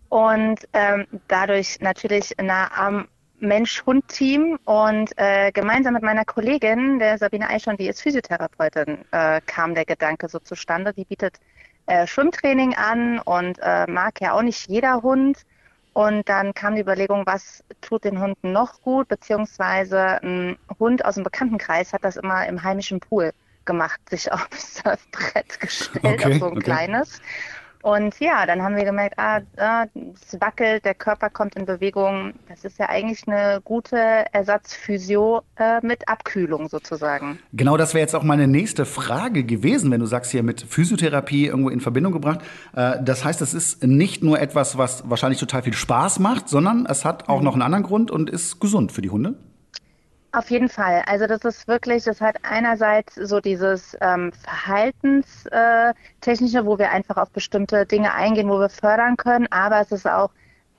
und 0.08 0.66
ähm, 0.72 1.06
dadurch 1.28 1.78
natürlich 1.78 2.34
nah 2.42 2.72
am 2.76 3.06
Mensch-Hund-Team 3.40 4.58
und 4.64 5.12
äh, 5.16 5.52
gemeinsam 5.52 5.94
mit 5.94 6.02
meiner 6.02 6.24
Kollegin, 6.24 6.98
der 6.98 7.18
Sabine 7.18 7.48
Eichhorn, 7.48 7.76
die 7.76 7.88
ist 7.88 8.02
Physiotherapeutin, 8.02 9.04
äh, 9.10 9.40
kam 9.46 9.74
der 9.74 9.84
Gedanke 9.84 10.28
so 10.28 10.38
zustande. 10.38 10.92
Die 10.92 11.04
bietet 11.04 11.38
äh, 11.86 12.06
Schwimmtraining 12.06 12.74
an 12.74 13.18
und 13.20 13.58
äh, 13.62 13.86
mag 13.86 14.20
ja 14.20 14.32
auch 14.32 14.42
nicht 14.42 14.68
jeder 14.68 15.02
Hund. 15.02 15.38
Und 15.92 16.28
dann 16.28 16.52
kam 16.52 16.74
die 16.74 16.82
Überlegung, 16.82 17.24
was 17.24 17.64
tut 17.80 18.04
den 18.04 18.20
Hunden 18.20 18.52
noch 18.52 18.82
gut, 18.82 19.08
beziehungsweise 19.08 20.22
ein 20.22 20.58
Hund 20.78 21.04
aus 21.04 21.14
dem 21.14 21.24
Bekanntenkreis 21.24 21.94
hat 21.94 22.04
das 22.04 22.16
immer 22.16 22.46
im 22.46 22.62
heimischen 22.62 23.00
Pool 23.00 23.32
gemacht, 23.64 24.00
sich 24.10 24.30
aufs 24.32 24.76
Surfbrett 24.76 25.58
gestellt, 25.60 26.04
okay, 26.04 26.34
auf 26.34 26.38
so 26.38 26.46
ein 26.46 26.52
okay. 26.52 26.60
kleines. 26.60 27.20
Und 27.86 28.18
ja, 28.18 28.46
dann 28.46 28.62
haben 28.62 28.74
wir 28.74 28.84
gemerkt, 28.84 29.16
ah, 29.16 29.42
ah, 29.58 29.86
es 29.94 30.40
wackelt, 30.40 30.84
der 30.84 30.94
Körper 30.94 31.30
kommt 31.30 31.54
in 31.54 31.66
Bewegung. 31.66 32.32
Das 32.48 32.64
ist 32.64 32.80
ja 32.80 32.88
eigentlich 32.88 33.28
eine 33.28 33.60
gute 33.62 33.96
Ersatzphysio 34.32 35.42
äh, 35.54 35.78
mit 35.86 36.08
Abkühlung 36.08 36.68
sozusagen. 36.68 37.38
Genau, 37.52 37.76
das 37.76 37.94
wäre 37.94 38.00
jetzt 38.00 38.16
auch 38.16 38.24
meine 38.24 38.48
nächste 38.48 38.86
Frage 38.86 39.44
gewesen, 39.44 39.92
wenn 39.92 40.00
du 40.00 40.06
sagst 40.06 40.32
hier 40.32 40.42
mit 40.42 40.62
Physiotherapie 40.62 41.46
irgendwo 41.46 41.68
in 41.68 41.78
Verbindung 41.78 42.12
gebracht. 42.12 42.40
Äh, 42.74 42.96
das 43.04 43.24
heißt, 43.24 43.40
es 43.40 43.54
ist 43.54 43.84
nicht 43.84 44.20
nur 44.20 44.40
etwas, 44.40 44.76
was 44.76 45.08
wahrscheinlich 45.08 45.38
total 45.38 45.62
viel 45.62 45.72
Spaß 45.72 46.18
macht, 46.18 46.48
sondern 46.48 46.86
es 46.86 47.04
hat 47.04 47.28
auch 47.28 47.38
mhm. 47.38 47.44
noch 47.44 47.52
einen 47.52 47.62
anderen 47.62 47.84
Grund 47.84 48.10
und 48.10 48.30
ist 48.30 48.58
gesund 48.58 48.90
für 48.90 49.00
die 49.00 49.10
Hunde. 49.10 49.36
Auf 50.36 50.50
jeden 50.50 50.68
Fall. 50.68 51.02
Also 51.06 51.26
das 51.26 51.46
ist 51.46 51.66
wirklich, 51.66 52.04
das 52.04 52.20
hat 52.20 52.36
einerseits 52.42 53.14
so 53.14 53.40
dieses 53.40 53.96
ähm, 54.02 54.32
Verhaltenstechnische, 54.34 56.58
äh, 56.58 56.66
wo 56.66 56.78
wir 56.78 56.90
einfach 56.90 57.16
auf 57.16 57.30
bestimmte 57.30 57.86
Dinge 57.86 58.12
eingehen, 58.12 58.50
wo 58.50 58.60
wir 58.60 58.68
fördern 58.68 59.16
können, 59.16 59.46
aber 59.50 59.80
es 59.80 59.92
ist 59.92 60.06
auch 60.06 60.30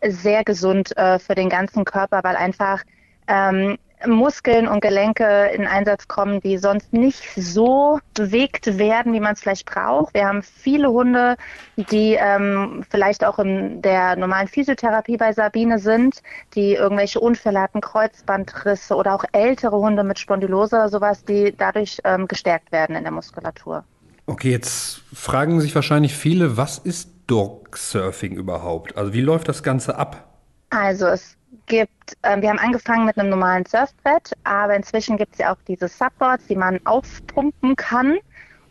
sehr 0.03 0.43
gesund 0.43 0.95
äh, 0.95 1.17
für 1.17 1.33
den 1.33 1.49
ganzen 1.49 1.85
Körper, 1.85 2.23
weil 2.23 2.35
einfach 2.35 2.83
ähm, 3.27 3.79
Muskeln 4.05 4.67
und 4.67 4.81
Gelenke 4.81 5.49
in 5.53 5.65
Einsatz 5.65 6.07
kommen, 6.07 6.39
die 6.41 6.57
sonst 6.57 6.93
nicht 6.93 7.23
so 7.35 7.99
bewegt 8.13 8.77
werden, 8.77 9.13
wie 9.13 9.19
man 9.19 9.33
es 9.33 9.41
vielleicht 9.41 9.65
braucht. 9.65 10.13
Wir 10.13 10.27
haben 10.27 10.43
viele 10.43 10.89
Hunde, 10.91 11.35
die 11.77 12.13
ähm, 12.19 12.85
vielleicht 12.89 13.25
auch 13.25 13.39
in 13.39 13.81
der 13.81 14.15
normalen 14.15 14.47
Physiotherapie 14.47 15.17
bei 15.17 15.33
Sabine 15.33 15.79
sind, 15.79 16.21
die 16.53 16.73
irgendwelche 16.73 17.19
Unfälle 17.19 17.59
hatten, 17.59 17.81
Kreuzbandrisse 17.81 18.95
oder 18.95 19.15
auch 19.15 19.25
ältere 19.31 19.77
Hunde 19.77 20.03
mit 20.03 20.19
Spondylose 20.19 20.75
oder 20.75 20.89
sowas, 20.89 21.25
die 21.25 21.55
dadurch 21.57 21.99
ähm, 22.03 22.27
gestärkt 22.27 22.71
werden 22.71 22.95
in 22.95 23.03
der 23.03 23.11
Muskulatur. 23.11 23.83
Okay, 24.27 24.51
jetzt 24.51 25.01
fragen 25.13 25.61
sich 25.61 25.73
wahrscheinlich 25.73 26.15
viele, 26.15 26.57
was 26.57 26.77
ist 26.77 27.09
Dog-Surfing 27.27 28.35
überhaupt? 28.35 28.97
Also 28.97 29.13
wie 29.13 29.21
läuft 29.21 29.47
das 29.47 29.63
Ganze 29.63 29.97
ab? 29.97 30.27
Also 30.69 31.07
es 31.07 31.36
gibt, 31.67 32.17
äh, 32.23 32.41
wir 32.41 32.49
haben 32.49 32.59
angefangen 32.59 33.05
mit 33.05 33.17
einem 33.17 33.29
normalen 33.29 33.65
Surfbrett, 33.65 34.33
aber 34.43 34.75
inzwischen 34.75 35.17
gibt 35.17 35.33
es 35.33 35.39
ja 35.39 35.53
auch 35.53 35.61
diese 35.67 35.87
Subboards, 35.87 36.47
die 36.47 36.55
man 36.55 36.79
aufpumpen 36.85 37.75
kann. 37.75 38.17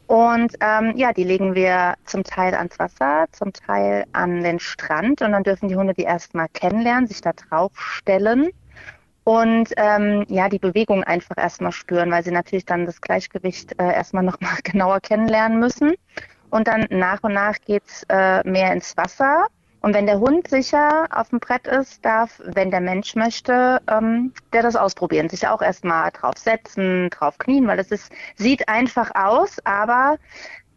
Und 0.06 0.54
ähm, 0.60 0.96
ja, 0.96 1.12
die 1.12 1.24
legen 1.24 1.54
wir 1.54 1.94
zum 2.04 2.22
Teil 2.24 2.54
ans 2.54 2.78
Wasser, 2.78 3.26
zum 3.32 3.52
Teil 3.52 4.04
an 4.12 4.42
den 4.42 4.60
Strand 4.60 5.20
und 5.22 5.32
dann 5.32 5.42
dürfen 5.42 5.68
die 5.68 5.76
Hunde 5.76 5.94
die 5.94 6.02
erstmal 6.02 6.48
kennenlernen, 6.48 7.08
sich 7.08 7.20
da 7.20 7.32
drauf 7.32 7.72
stellen 7.76 8.50
und 9.26 9.72
ähm, 9.76 10.24
ja, 10.28 10.48
die 10.48 10.60
Bewegung 10.60 11.02
einfach 11.02 11.36
erstmal 11.36 11.72
spüren, 11.72 12.12
weil 12.12 12.22
sie 12.22 12.30
natürlich 12.30 12.64
dann 12.64 12.86
das 12.86 13.00
Gleichgewicht 13.00 13.72
äh, 13.80 13.92
erstmal 13.92 14.22
nochmal 14.22 14.58
genauer 14.62 15.00
kennenlernen 15.00 15.58
müssen. 15.58 15.94
Und 16.50 16.68
dann 16.68 16.86
nach 16.90 17.24
und 17.24 17.32
nach 17.32 17.56
geht's 17.66 18.04
äh, 18.08 18.48
mehr 18.48 18.72
ins 18.72 18.96
Wasser 18.96 19.48
Und 19.80 19.94
wenn 19.94 20.06
der 20.06 20.18
Hund 20.18 20.48
sicher 20.48 21.06
auf 21.10 21.28
dem 21.28 21.38
Brett 21.38 21.66
ist, 21.66 22.04
darf, 22.04 22.40
wenn 22.44 22.70
der 22.70 22.80
Mensch 22.80 23.14
möchte, 23.14 23.80
ähm, 23.88 24.32
der 24.52 24.62
das 24.62 24.76
ausprobieren, 24.76 25.28
sich 25.28 25.46
auch 25.46 25.62
erstmal 25.62 26.10
drauf 26.10 26.38
setzen, 26.38 27.10
drauf 27.10 27.38
knien, 27.38 27.66
weil 27.66 27.78
es 27.78 27.90
ist, 27.90 28.10
sieht 28.36 28.68
einfach 28.68 29.10
aus, 29.14 29.58
aber 29.64 30.16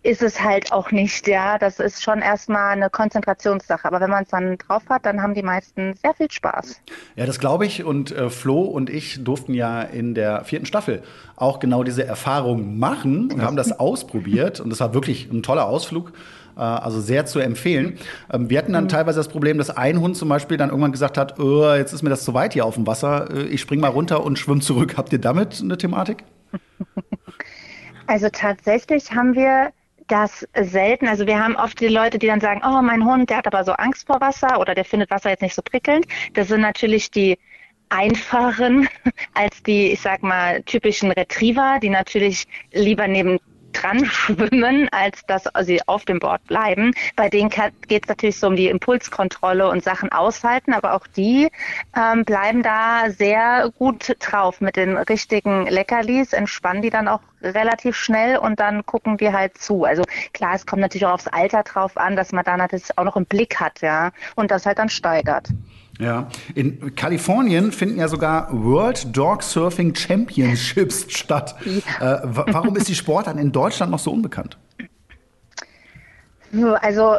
ist 0.01 0.21
es 0.21 0.41
halt 0.41 0.71
auch 0.71 0.91
nicht, 0.91 1.27
ja. 1.27 1.57
Das 1.57 1.79
ist 1.79 2.01
schon 2.01 2.19
erstmal 2.19 2.71
eine 2.71 2.89
Konzentrationssache. 2.89 3.85
Aber 3.85 3.99
wenn 3.99 4.09
man 4.09 4.23
es 4.23 4.29
dann 4.29 4.57
drauf 4.57 4.83
hat, 4.89 5.05
dann 5.05 5.21
haben 5.21 5.33
die 5.33 5.43
meisten 5.43 5.93
sehr 5.95 6.13
viel 6.13 6.31
Spaß. 6.31 6.81
Ja, 7.15 7.25
das 7.25 7.39
glaube 7.39 7.65
ich. 7.65 7.83
Und 7.83 8.11
äh, 8.11 8.29
Flo 8.29 8.61
und 8.61 8.89
ich 8.89 9.23
durften 9.23 9.53
ja 9.53 9.81
in 9.81 10.15
der 10.15 10.45
vierten 10.45 10.65
Staffel 10.65 11.03
auch 11.35 11.59
genau 11.59 11.83
diese 11.83 12.05
Erfahrung 12.05 12.77
machen 12.79 13.31
und 13.31 13.41
haben 13.41 13.57
das 13.57 13.77
ausprobiert. 13.77 14.61
Und 14.61 14.69
das 14.69 14.79
war 14.79 14.93
wirklich 14.93 15.29
ein 15.31 15.43
toller 15.43 15.67
Ausflug. 15.67 16.13
Äh, 16.59 16.63
also 16.63 16.99
sehr 16.99 17.25
zu 17.25 17.39
empfehlen. 17.39 17.97
Ähm, 18.31 18.49
wir 18.49 18.57
hatten 18.57 18.73
dann 18.73 18.83
mhm. 18.85 18.89
teilweise 18.89 19.17
das 19.17 19.29
Problem, 19.29 19.57
dass 19.57 19.69
ein 19.69 19.99
Hund 20.01 20.17
zum 20.17 20.27
Beispiel 20.27 20.57
dann 20.57 20.69
irgendwann 20.69 20.91
gesagt 20.91 21.17
hat, 21.17 21.39
oh, 21.39 21.73
jetzt 21.73 21.93
ist 21.93 22.03
mir 22.03 22.09
das 22.09 22.25
zu 22.25 22.33
weit 22.33 22.53
hier 22.53 22.65
auf 22.65 22.75
dem 22.75 22.85
Wasser, 22.85 23.29
äh, 23.33 23.43
ich 23.43 23.61
spring 23.61 23.79
mal 23.79 23.87
runter 23.87 24.23
und 24.23 24.37
schwimme 24.37 24.59
zurück. 24.59 24.95
Habt 24.97 25.13
ihr 25.13 25.19
damit 25.19 25.61
eine 25.61 25.77
Thematik? 25.77 26.23
Also 28.07 28.27
tatsächlich 28.31 29.11
haben 29.11 29.35
wir 29.35 29.69
das 30.07 30.43
selten. 30.59 31.07
Also 31.07 31.27
wir 31.27 31.37
haben 31.37 31.55
oft 31.55 31.79
die 31.79 31.89
Leute, 31.89 32.17
die 32.17 32.25
dann 32.25 32.41
sagen, 32.41 32.63
oh, 32.65 32.81
mein 32.81 33.05
Hund, 33.05 33.29
der 33.29 33.37
hat 33.37 33.45
aber 33.45 33.63
so 33.63 33.73
Angst 33.73 34.07
vor 34.07 34.19
Wasser 34.19 34.59
oder 34.59 34.73
der 34.73 34.83
findet 34.83 35.11
Wasser 35.11 35.29
jetzt 35.29 35.43
nicht 35.43 35.53
so 35.53 35.61
prickelnd. 35.61 36.07
Das 36.33 36.47
sind 36.47 36.61
natürlich 36.61 37.11
die 37.11 37.37
einfacheren 37.89 38.89
als 39.35 39.61
die, 39.61 39.91
ich 39.91 40.01
sag 40.01 40.23
mal, 40.23 40.63
typischen 40.63 41.11
Retriever, 41.11 41.77
die 41.83 41.89
natürlich 41.89 42.47
lieber 42.73 43.07
neben 43.07 43.37
dran 43.73 44.05
schwimmen, 44.05 44.89
als 44.91 45.25
dass 45.25 45.45
sie 45.61 45.81
auf 45.87 46.05
dem 46.05 46.19
Board 46.19 46.43
bleiben. 46.45 46.93
Bei 47.15 47.29
denen 47.29 47.49
geht 47.49 48.03
es 48.03 48.09
natürlich 48.09 48.37
so 48.37 48.47
um 48.47 48.55
die 48.55 48.67
Impulskontrolle 48.67 49.69
und 49.69 49.83
Sachen 49.83 50.11
aushalten, 50.11 50.73
aber 50.73 50.93
auch 50.93 51.07
die 51.07 51.49
ähm, 51.95 52.25
bleiben 52.25 52.63
da 52.63 53.09
sehr 53.09 53.71
gut 53.77 54.15
drauf 54.19 54.61
mit 54.61 54.75
den 54.75 54.97
richtigen 54.97 55.67
Leckerlis, 55.67 56.33
entspannen 56.33 56.81
die 56.81 56.89
dann 56.89 57.07
auch 57.07 57.21
relativ 57.41 57.95
schnell 57.95 58.37
und 58.37 58.59
dann 58.59 58.85
gucken 58.85 59.17
die 59.17 59.31
halt 59.31 59.57
zu. 59.57 59.85
Also 59.85 60.03
klar, 60.33 60.55
es 60.55 60.65
kommt 60.65 60.81
natürlich 60.81 61.05
auch 61.05 61.13
aufs 61.13 61.27
Alter 61.27 61.63
drauf 61.63 61.97
an, 61.97 62.15
dass 62.15 62.31
man 62.31 62.43
da 62.43 62.57
natürlich 62.57 62.97
auch 62.97 63.03
noch 63.03 63.15
im 63.15 63.25
Blick 63.25 63.59
hat, 63.59 63.81
ja, 63.81 64.11
und 64.35 64.51
das 64.51 64.65
halt 64.65 64.79
dann 64.79 64.89
steigert. 64.89 65.49
Ja, 65.99 66.29
in 66.55 66.95
Kalifornien 66.95 67.73
finden 67.73 67.99
ja 67.99 68.07
sogar 68.07 68.47
World 68.51 69.15
Dog 69.15 69.43
Surfing 69.43 69.93
Championships 69.93 71.05
statt. 71.09 71.55
Ja. 71.99 72.15
Äh, 72.15 72.21
warum 72.23 72.77
ist 72.77 72.87
die 72.87 72.95
Sportart 72.95 73.37
in 73.37 73.51
Deutschland 73.51 73.91
noch 73.91 73.99
so 73.99 74.11
unbekannt? 74.11 74.57
Also, 76.81 77.17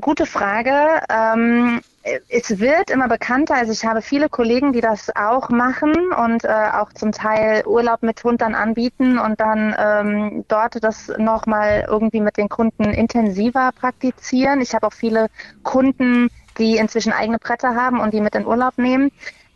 gute 0.00 0.26
Frage. 0.26 1.02
Ähm, 1.10 1.80
es 2.28 2.58
wird 2.58 2.90
immer 2.90 3.08
bekannter. 3.08 3.56
Also 3.56 3.72
ich 3.72 3.84
habe 3.84 4.00
viele 4.00 4.28
Kollegen, 4.28 4.72
die 4.72 4.80
das 4.80 5.14
auch 5.16 5.50
machen 5.50 5.92
und 6.12 6.44
äh, 6.44 6.48
auch 6.72 6.92
zum 6.94 7.12
Teil 7.12 7.66
Urlaub 7.66 8.02
mit 8.02 8.22
Hund 8.24 8.40
dann 8.40 8.54
anbieten 8.54 9.18
und 9.18 9.38
dann 9.38 9.74
ähm, 9.78 10.44
dort 10.48 10.82
das 10.82 11.12
nochmal 11.18 11.84
irgendwie 11.88 12.20
mit 12.20 12.38
den 12.38 12.48
Kunden 12.48 12.84
intensiver 12.84 13.70
praktizieren. 13.78 14.60
Ich 14.60 14.74
habe 14.74 14.86
auch 14.86 14.94
viele 14.94 15.26
Kunden, 15.62 16.28
die 16.60 16.76
inzwischen 16.76 17.12
eigene 17.12 17.38
Bretter 17.38 17.74
haben 17.74 17.98
und 17.98 18.14
die 18.14 18.20
mit 18.20 18.36
in 18.36 18.46
Urlaub 18.46 18.78
nehmen. 18.78 19.10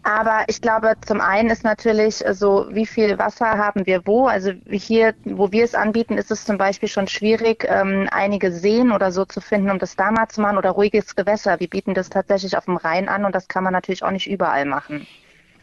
Aber 0.04 0.44
ich 0.48 0.60
glaube, 0.60 0.92
zum 1.06 1.22
einen 1.22 1.48
ist 1.48 1.64
natürlich 1.64 2.22
so, 2.32 2.66
wie 2.70 2.84
viel 2.84 3.18
Wasser 3.18 3.56
haben 3.56 3.86
wir 3.86 4.02
wo? 4.04 4.26
Also 4.26 4.52
hier, 4.70 5.14
wo 5.24 5.50
wir 5.50 5.64
es 5.64 5.74
anbieten, 5.74 6.18
ist 6.18 6.30
es 6.30 6.44
zum 6.44 6.58
Beispiel 6.58 6.90
schon 6.90 7.08
schwierig, 7.08 7.64
ähm, 7.66 8.06
einige 8.10 8.52
Seen 8.52 8.92
oder 8.92 9.12
so 9.12 9.24
zu 9.24 9.40
finden, 9.40 9.70
um 9.70 9.78
das 9.78 9.96
da 9.96 10.10
mal 10.10 10.28
zu 10.28 10.42
machen 10.42 10.58
oder 10.58 10.72
ruhiges 10.72 11.16
Gewässer. 11.16 11.58
Wir 11.58 11.68
bieten 11.68 11.94
das 11.94 12.10
tatsächlich 12.10 12.54
auf 12.58 12.66
dem 12.66 12.76
Rhein 12.76 13.08
an 13.08 13.24
und 13.24 13.34
das 13.34 13.48
kann 13.48 13.64
man 13.64 13.72
natürlich 13.72 14.02
auch 14.02 14.10
nicht 14.10 14.26
überall 14.26 14.66
machen. 14.66 15.06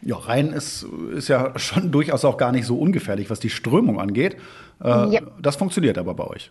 Ja, 0.04 0.16
Rhein 0.16 0.52
ist, 0.52 0.84
ist 1.14 1.28
ja 1.28 1.56
schon 1.56 1.92
durchaus 1.92 2.24
auch 2.24 2.36
gar 2.36 2.50
nicht 2.50 2.66
so 2.66 2.76
ungefährlich, 2.76 3.30
was 3.30 3.38
die 3.38 3.50
Strömung 3.50 4.00
angeht. 4.00 4.36
Äh, 4.82 4.88
ja. 4.88 5.20
Das 5.40 5.54
funktioniert 5.54 5.98
aber 5.98 6.14
bei 6.14 6.26
euch. 6.26 6.50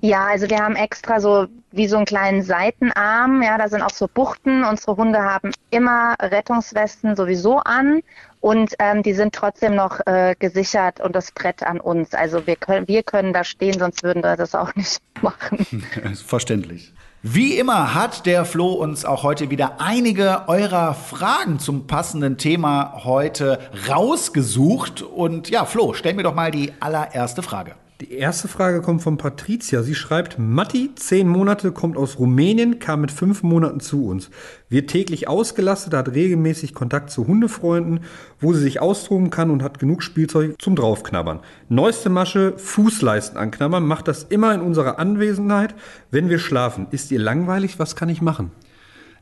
Ja, 0.00 0.26
also 0.26 0.48
wir 0.50 0.58
haben 0.58 0.76
extra 0.76 1.20
so 1.20 1.46
wie 1.72 1.88
so 1.88 1.96
einen 1.96 2.06
kleinen 2.06 2.42
Seitenarm. 2.42 3.42
Ja, 3.42 3.58
da 3.58 3.68
sind 3.68 3.82
auch 3.82 3.90
so 3.90 4.08
Buchten. 4.08 4.64
Unsere 4.64 4.96
Hunde 4.96 5.18
haben 5.18 5.52
immer 5.70 6.16
Rettungswesten 6.20 7.16
sowieso 7.16 7.58
an 7.58 8.02
und 8.40 8.74
ähm, 8.78 9.02
die 9.02 9.12
sind 9.12 9.34
trotzdem 9.34 9.74
noch 9.74 10.00
äh, 10.06 10.34
gesichert 10.38 11.00
und 11.00 11.16
das 11.16 11.32
Brett 11.32 11.62
an 11.62 11.80
uns. 11.80 12.14
Also 12.14 12.46
wir 12.46 12.56
können, 12.56 12.86
wir 12.88 13.02
können 13.02 13.32
da 13.32 13.44
stehen, 13.44 13.78
sonst 13.78 14.02
würden 14.02 14.22
wir 14.22 14.36
das 14.36 14.54
auch 14.54 14.74
nicht 14.76 15.00
machen. 15.22 15.66
Verständlich. 16.26 16.92
Wie 17.22 17.58
immer 17.58 17.94
hat 17.94 18.24
der 18.24 18.44
Flo 18.44 18.74
uns 18.74 19.04
auch 19.04 19.24
heute 19.24 19.50
wieder 19.50 19.80
einige 19.80 20.44
eurer 20.46 20.94
Fragen 20.94 21.58
zum 21.58 21.88
passenden 21.88 22.38
Thema 22.38 23.02
heute 23.04 23.58
rausgesucht. 23.88 25.02
Und 25.02 25.50
ja, 25.50 25.64
Flo, 25.64 25.92
stell 25.92 26.14
mir 26.14 26.22
doch 26.22 26.34
mal 26.34 26.52
die 26.52 26.72
allererste 26.78 27.42
Frage. 27.42 27.74
Die 28.02 28.12
erste 28.12 28.46
Frage 28.46 28.82
kommt 28.82 29.02
von 29.02 29.16
Patricia. 29.16 29.82
Sie 29.82 29.94
schreibt, 29.94 30.38
Matti, 30.38 30.90
zehn 30.96 31.26
Monate, 31.26 31.72
kommt 31.72 31.96
aus 31.96 32.18
Rumänien, 32.18 32.78
kam 32.78 33.00
mit 33.00 33.10
fünf 33.10 33.42
Monaten 33.42 33.80
zu 33.80 34.04
uns. 34.04 34.28
Wird 34.68 34.90
täglich 34.90 35.28
ausgelastet, 35.28 35.94
hat 35.94 36.10
regelmäßig 36.10 36.74
Kontakt 36.74 37.08
zu 37.08 37.26
Hundefreunden, 37.26 38.00
wo 38.38 38.52
sie 38.52 38.60
sich 38.60 38.82
austoben 38.82 39.30
kann 39.30 39.50
und 39.50 39.62
hat 39.62 39.78
genug 39.78 40.02
Spielzeug 40.02 40.56
zum 40.60 40.76
Draufknabbern. 40.76 41.40
Neueste 41.70 42.10
Masche, 42.10 42.52
Fußleisten 42.58 43.38
anknabbern, 43.38 43.86
macht 43.86 44.08
das 44.08 44.24
immer 44.24 44.52
in 44.52 44.60
unserer 44.60 44.98
Anwesenheit, 44.98 45.74
wenn 46.10 46.28
wir 46.28 46.38
schlafen. 46.38 46.88
Ist 46.90 47.10
ihr 47.10 47.18
langweilig? 47.18 47.78
Was 47.78 47.96
kann 47.96 48.10
ich 48.10 48.20
machen? 48.20 48.50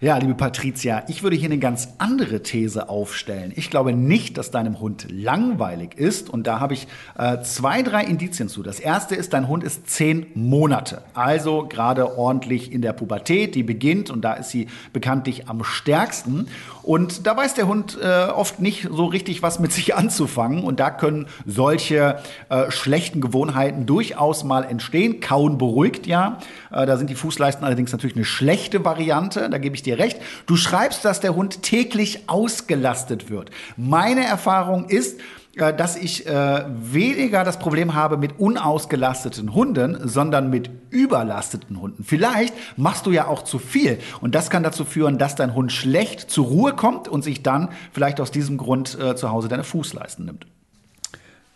Ja, 0.05 0.19
liebe 0.19 0.35
Patricia, 0.35 1.03
ich 1.09 1.23
würde 1.23 1.35
hier 1.35 1.49
eine 1.49 1.57
ganz 1.57 1.95
andere 1.97 2.43
These 2.43 2.91
aufstellen. 2.91 3.55
Ich 3.57 3.71
glaube 3.71 3.95
nicht, 3.95 4.37
dass 4.37 4.51
deinem 4.51 4.79
Hund 4.79 5.07
langweilig 5.11 5.95
ist. 5.97 6.29
Und 6.29 6.47
da 6.47 6.61
habe 6.61 6.75
ich 6.75 6.87
äh, 7.17 7.41
zwei, 7.41 7.83
drei 7.83 8.05
Indizien 8.05 8.51
zu. 8.51 8.63
Das 8.63 8.81
erste 8.81 9.15
ist, 9.15 9.33
dein 9.33 9.49
Hund 9.49 9.65
ist 9.65 9.89
zehn 9.89 10.27
Monate. 10.35 11.01
Also 11.15 11.67
gerade 11.67 12.19
ordentlich 12.19 12.71
in 12.71 12.83
der 12.83 12.93
Pubertät. 12.93 13.55
Die 13.55 13.63
beginnt 13.63 14.11
und 14.11 14.21
da 14.21 14.35
ist 14.35 14.51
sie 14.51 14.67
bekanntlich 14.93 15.49
am 15.49 15.65
stärksten. 15.65 16.49
Und 16.85 17.26
da 17.26 17.35
weiß 17.35 17.55
der 17.55 17.67
Hund 17.67 17.99
äh, 18.00 18.26
oft 18.26 18.61
nicht 18.61 18.88
so 18.91 19.07
richtig, 19.07 19.43
was 19.43 19.59
mit 19.59 19.73
sich 19.73 19.95
anzufangen. 19.97 20.64
Und 20.64 20.81
da 20.81 20.91
können 20.91 21.26
solche 21.47 22.19
äh, 22.50 22.71
schlechten 22.71 23.21
Gewohnheiten 23.21 23.87
durchaus 23.87 24.45
mal 24.45 24.64
entstehen. 24.64 25.21
Kauen 25.21 25.57
beruhigt 25.57 26.07
ja. 26.07 26.38
Äh, 26.71 26.85
da 26.87 26.97
sind 26.97 27.09
die 27.09 27.14
Fußleisten 27.14 27.64
allerdings 27.64 27.93
natürlich 27.93 28.17
eine 28.17 28.26
schlechte 28.26 28.85
Variante. 28.85 29.49
Da 29.49 29.59
gebe 29.59 29.75
ich 29.75 29.83
dir 29.83 29.99
recht. 29.99 30.21
Du 30.47 30.57
schreibst, 30.57 31.05
dass 31.05 31.21
der 31.21 31.35
Hund 31.35 31.62
täglich 31.62 32.29
ausgelastet 32.29 33.31
wird. 33.31 33.50
Meine 33.76 34.25
Erfahrung 34.25 34.88
ist, 34.88 35.19
dass 35.57 35.97
ich 35.97 36.27
äh, 36.27 36.65
weniger 36.69 37.45
das 37.45 37.59
Problem 37.59 37.95
habe 37.95 38.17
mit 38.17 38.39
unausgelasteten 38.39 39.55
Hunden, 39.55 40.09
sondern 40.09 40.51
mit 40.51 40.71
überlasteten 40.91 41.81
Hunden. 41.81 42.05
Vielleicht 42.05 42.55
machst 42.77 43.07
du 43.07 43.11
ja 43.11 43.27
auch 43.27 43.43
zu 43.43 43.59
viel 43.59 43.99
und 44.21 44.35
das 44.35 44.51
kann 44.51 44.63
dazu 44.63 44.85
führen, 44.85 45.19
dass 45.19 45.35
dein 45.35 45.55
Hund 45.55 45.73
schlecht 45.73 46.31
zur 46.31 46.47
Ruhe 46.47 46.73
kommt 46.73 47.09
und 47.09 47.23
sich 47.23 47.43
dann 47.43 47.69
vielleicht 47.93 48.21
aus 48.21 48.31
diesem 48.31 48.57
Grund 48.57 48.99
äh, 48.99 49.17
zu 49.17 49.31
Hause 49.31 49.49
deine 49.49 49.65
Fußleisten 49.65 50.25
nimmt. 50.25 50.47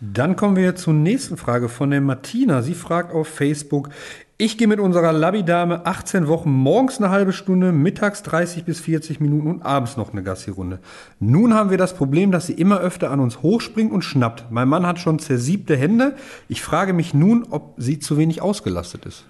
Dann 0.01 0.37
kommen 0.37 0.55
wir 0.55 0.77
zur 0.77 0.95
nächsten 0.95 1.37
Frage 1.37 1.69
von 1.69 1.91
der 1.91 2.01
Martina. 2.01 2.63
Sie 2.63 2.75
fragt 2.75 3.13
auf 3.13 3.27
Facebook, 3.27 3.89
ich 4.41 4.57
gehe 4.57 4.69
mit 4.69 4.79
unserer 4.79 5.13
Labidame 5.13 5.85
18 5.85 6.29
Wochen 6.29 6.53
morgens 6.53 6.99
eine 6.99 7.11
halbe 7.11 7.33
Stunde, 7.33 7.73
mittags 7.73 8.23
30 8.23 8.65
bis 8.65 8.79
40 8.79 9.19
Minuten 9.19 9.49
und 9.49 9.63
abends 9.63 9.97
noch 9.97 10.13
eine 10.13 10.23
Gassi-Runde. 10.23 10.79
Nun 11.19 11.55
haben 11.55 11.71
wir 11.71 11.77
das 11.77 11.95
Problem, 11.95 12.31
dass 12.31 12.47
sie 12.47 12.53
immer 12.53 12.79
öfter 12.79 13.11
an 13.11 13.19
uns 13.19 13.43
hochspringt 13.43 13.91
und 13.91 14.03
schnappt. 14.03 14.45
Mein 14.51 14.69
Mann 14.69 14.87
hat 14.87 15.01
schon 15.01 15.19
zersiebte 15.19 15.77
Hände. 15.77 16.15
Ich 16.47 16.63
frage 16.63 16.93
mich 16.93 17.15
nun, 17.15 17.49
ob 17.51 17.75
sie 17.79 17.99
zu 17.99 18.17
wenig 18.17 18.41
ausgelastet 18.41 19.07
ist. 19.07 19.25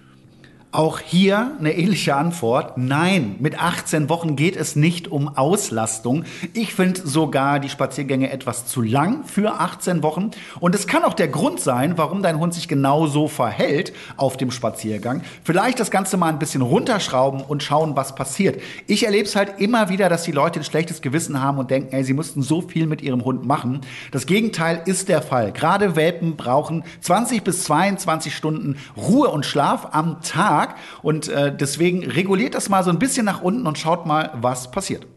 Auch 0.71 0.99
hier 0.99 1.53
eine 1.57 1.75
ähnliche 1.75 2.15
Antwort. 2.15 2.77
Nein, 2.77 3.37
mit 3.39 3.59
18 3.59 4.07
Wochen 4.07 4.35
geht 4.35 4.55
es 4.55 4.75
nicht 4.75 5.07
um 5.07 5.27
Auslastung. 5.35 6.25
Ich 6.53 6.75
finde 6.75 7.07
sogar 7.07 7.59
die 7.59 7.69
Spaziergänge 7.69 8.31
etwas 8.31 8.67
zu 8.67 8.83
lang 8.83 9.23
für 9.23 9.59
18 9.59 10.03
Wochen. 10.03 10.29
Und 10.59 10.75
es 10.75 10.85
kann 10.85 11.03
auch 11.03 11.15
der 11.15 11.27
Grund 11.27 11.59
sein, 11.59 11.97
warum 11.97 12.21
dein 12.21 12.37
Hund 12.37 12.53
sich 12.53 12.67
genau 12.67 13.07
so 13.07 13.27
verhält 13.27 13.93
auf 14.15 14.37
dem 14.37 14.51
Spaziergang. 14.51 15.23
Vielleicht 15.43 15.79
das 15.79 15.89
Ganze 15.89 16.17
mal 16.17 16.29
ein 16.29 16.37
bisschen 16.37 16.61
runterschrauben 16.61 17.41
und 17.41 17.63
schauen, 17.63 17.95
was 17.95 18.13
passiert. 18.13 18.61
Ich 18.85 19.07
erlebe 19.07 19.27
es 19.27 19.35
halt 19.35 19.59
immer 19.59 19.89
wieder, 19.89 20.07
dass 20.07 20.21
die 20.21 20.31
Leute 20.31 20.59
ein 20.59 20.65
schlechtes 20.65 21.01
Gewissen 21.01 21.41
haben 21.41 21.57
und 21.57 21.71
denken, 21.71 21.95
ey, 21.95 22.03
sie 22.03 22.13
mussten 22.13 22.43
so 22.43 22.61
viel 22.61 22.85
mit 22.85 23.01
ihrem 23.01 23.25
Hund 23.25 23.43
machen. 23.43 23.81
Das 24.11 24.27
Gegenteil 24.27 24.83
ist 24.85 25.09
der 25.09 25.23
Fall. 25.23 25.51
Gerade 25.51 25.95
Welpen 25.95 26.35
brauchen 26.35 26.83
20 27.01 27.43
bis 27.43 27.63
22 27.63 28.35
Stunden 28.35 28.77
Ruhe 28.95 29.29
und 29.29 29.47
Schlaf 29.47 29.87
am 29.93 30.21
Tag. 30.21 30.58
Tag. 30.59 30.75
Und 31.01 31.27
äh, 31.29 31.55
deswegen 31.55 32.03
reguliert 32.05 32.55
das 32.55 32.69
mal 32.69 32.83
so 32.83 32.89
ein 32.89 32.99
bisschen 32.99 33.25
nach 33.25 33.41
unten 33.41 33.65
und 33.67 33.77
schaut 33.77 34.05
mal, 34.05 34.31
was 34.41 34.71
passiert. 34.71 35.07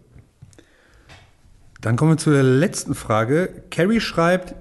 Dann 1.81 1.97
kommen 1.97 2.13
wir 2.13 2.19
zur 2.19 2.43
letzten 2.43 2.95
Frage. 2.95 3.65
Carrie 3.71 4.01
schreibt, 4.01 4.55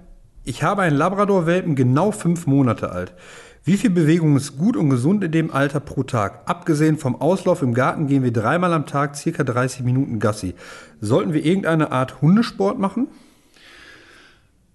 ich 0.44 0.64
habe 0.64 0.82
einen 0.82 0.98
Labrador-Welpen 0.98 1.76
genau 1.76 2.12
fünf 2.12 2.48
Monate 2.48 2.92
alt. 2.92 3.14
Wie 3.64 3.78
viel 3.78 3.92
Bewegung 3.92 4.36
ist 4.38 4.58
gut 4.58 4.76
und 4.76 4.90
gesund 4.90 5.24
in 5.24 5.32
dem 5.32 5.52
Alter 5.52 5.80
pro 5.80 6.02
Tag? 6.02 6.50
Abgesehen 6.50 6.98
vom 6.98 7.22
Auslauf 7.22 7.62
im 7.62 7.76
Garten 7.76 8.08
gehen 8.08 8.24
wir 8.24 8.34
dreimal 8.34 8.74
am 8.74 8.88
Tag 8.88 9.16
circa 9.16 9.44
30 9.44 9.84
Minuten 9.84 10.18
Gassi. 10.18 10.56
Sollten 11.00 11.34
wir 11.34 11.46
irgendeine 11.46 11.92
Art 11.92 12.24
Hundesport 12.24 12.80
machen? 12.80 13.08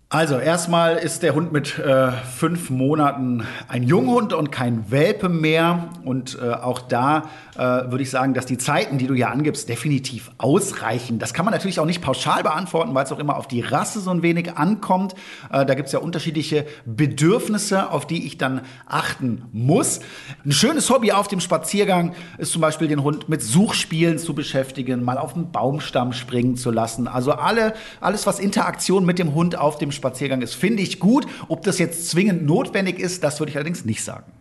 Also 0.09 0.39
erstmal 0.39 0.99
ist 0.99 1.25
der 1.25 1.35
Hund 1.35 1.51
mit 1.51 1.81
äh, 1.81 2.13
fünf 2.13 2.71
Monaten 2.71 3.45
ein 3.67 3.83
Junghund 3.83 4.33
und 4.33 4.53
kein 4.53 4.89
Welpe 4.89 5.29
mehr. 5.29 5.89
Und 6.05 6.39
äh, 6.41 6.53
auch 6.53 6.79
da 6.79 7.25
äh, 7.57 7.59
würde 7.59 8.03
ich 8.03 8.11
sagen, 8.11 8.33
dass 8.33 8.47
die 8.47 8.57
Zeiten, 8.57 8.99
die 8.99 9.09
du 9.09 9.15
ja 9.15 9.31
angibst, 9.31 9.69
definitiv 9.69 10.31
ausreichen. 10.39 11.19
Das 11.19 11.35
kann 11.35 11.45
man 11.45 11.53
natürlich 11.53 11.81
auch 11.81 11.87
nicht 11.87 12.03
pauschal 12.03 12.45
beantworten, 12.45 12.95
weil 12.95 13.03
es 13.03 13.11
auch 13.11 13.19
immer 13.19 13.37
auf 13.37 13.49
die 13.49 13.63
Rasse 13.63 13.99
so 13.99 14.13
ein 14.13 14.23
wenig 14.23 14.57
ankommt. 14.57 15.17
Äh, 15.51 15.67
da 15.67 15.75
gibt 15.75 15.87
es 15.87 15.93
ja 15.93 15.99
unterschiedliche 15.99 16.67
Bedürfnisse, 16.85 17.91
auf 17.91 18.07
die 18.07 18.29
ich 18.29 18.39
dann 18.39 18.61
achten 18.87 19.43
muss. 19.51 19.99
Ein 20.45 20.53
schönes 20.53 20.89
Hobby 20.89 21.11
auf 21.11 21.27
dem 21.27 21.41
Spaziergang 21.41 22.15
ist 22.39 22.53
zum 22.53 22.63
Beispiel 22.63 22.87
den 22.87 23.03
Hund 23.03 23.29
mit 23.29 23.43
Suchspielen 23.43 24.19
zu 24.19 24.37
beschäftigen, 24.37 25.03
mal 25.03 25.19
auf 25.19 25.33
den 25.33 25.51
Baumstamm 25.51 26.13
springen 26.13 26.55
zu 26.55 26.71
lassen. 26.71 27.09
Also 27.09 27.33
alle, 27.33 27.75
alles, 28.01 28.25
was 28.25 28.39
Interaktion 28.39 29.05
mit 29.05 29.19
dem 29.19 29.35
Hund 29.35 29.59
auf 29.59 29.79
dem 29.79 29.96
Spaziergang 29.97 30.43
ist, 30.43 30.55
finde 30.55 30.83
ich 30.83 31.01
gut. 31.01 31.27
Ob 31.49 31.63
das 31.63 31.79
jetzt 31.79 32.09
zwingend 32.09 32.47
notwendig 32.47 33.01
ist, 33.01 33.25
das 33.25 33.41
würde 33.41 33.51
ich 33.51 33.57
allerdings 33.57 33.85
nicht 33.85 34.05
sagen. 34.05 34.33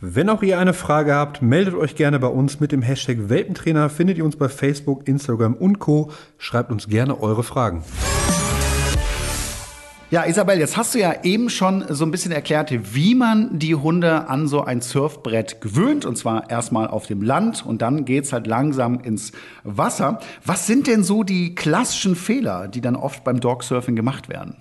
Wenn 0.00 0.28
auch 0.28 0.42
ihr 0.42 0.58
eine 0.58 0.74
Frage 0.74 1.14
habt, 1.14 1.40
meldet 1.40 1.74
euch 1.74 1.96
gerne 1.96 2.18
bei 2.18 2.28
uns 2.28 2.60
mit 2.60 2.70
dem 2.70 2.82
Hashtag 2.82 3.30
Welpentrainer. 3.30 3.88
Findet 3.88 4.18
ihr 4.18 4.24
uns 4.24 4.36
bei 4.36 4.48
Facebook, 4.48 5.08
Instagram 5.08 5.54
und 5.54 5.78
Co. 5.78 6.12
Schreibt 6.36 6.70
uns 6.70 6.86
gerne 6.86 7.20
eure 7.20 7.42
Fragen. 7.42 7.82
Ja, 10.08 10.24
Isabel, 10.24 10.60
jetzt 10.60 10.76
hast 10.76 10.94
du 10.94 11.00
ja 11.00 11.24
eben 11.24 11.50
schon 11.50 11.84
so 11.88 12.04
ein 12.04 12.12
bisschen 12.12 12.30
erklärt, 12.30 12.70
wie 12.94 13.16
man 13.16 13.58
die 13.58 13.74
Hunde 13.74 14.28
an 14.28 14.46
so 14.46 14.62
ein 14.62 14.80
Surfbrett 14.80 15.60
gewöhnt. 15.60 16.04
Und 16.04 16.16
zwar 16.16 16.48
erstmal 16.48 16.86
auf 16.86 17.08
dem 17.08 17.22
Land 17.22 17.66
und 17.66 17.82
dann 17.82 18.04
geht's 18.04 18.32
halt 18.32 18.46
langsam 18.46 19.00
ins 19.00 19.32
Wasser. 19.64 20.20
Was 20.44 20.68
sind 20.68 20.86
denn 20.86 21.02
so 21.02 21.24
die 21.24 21.56
klassischen 21.56 22.14
Fehler, 22.14 22.68
die 22.68 22.80
dann 22.80 22.94
oft 22.94 23.24
beim 23.24 23.40
Dogsurfing 23.40 23.96
gemacht 23.96 24.28
werden? 24.28 24.56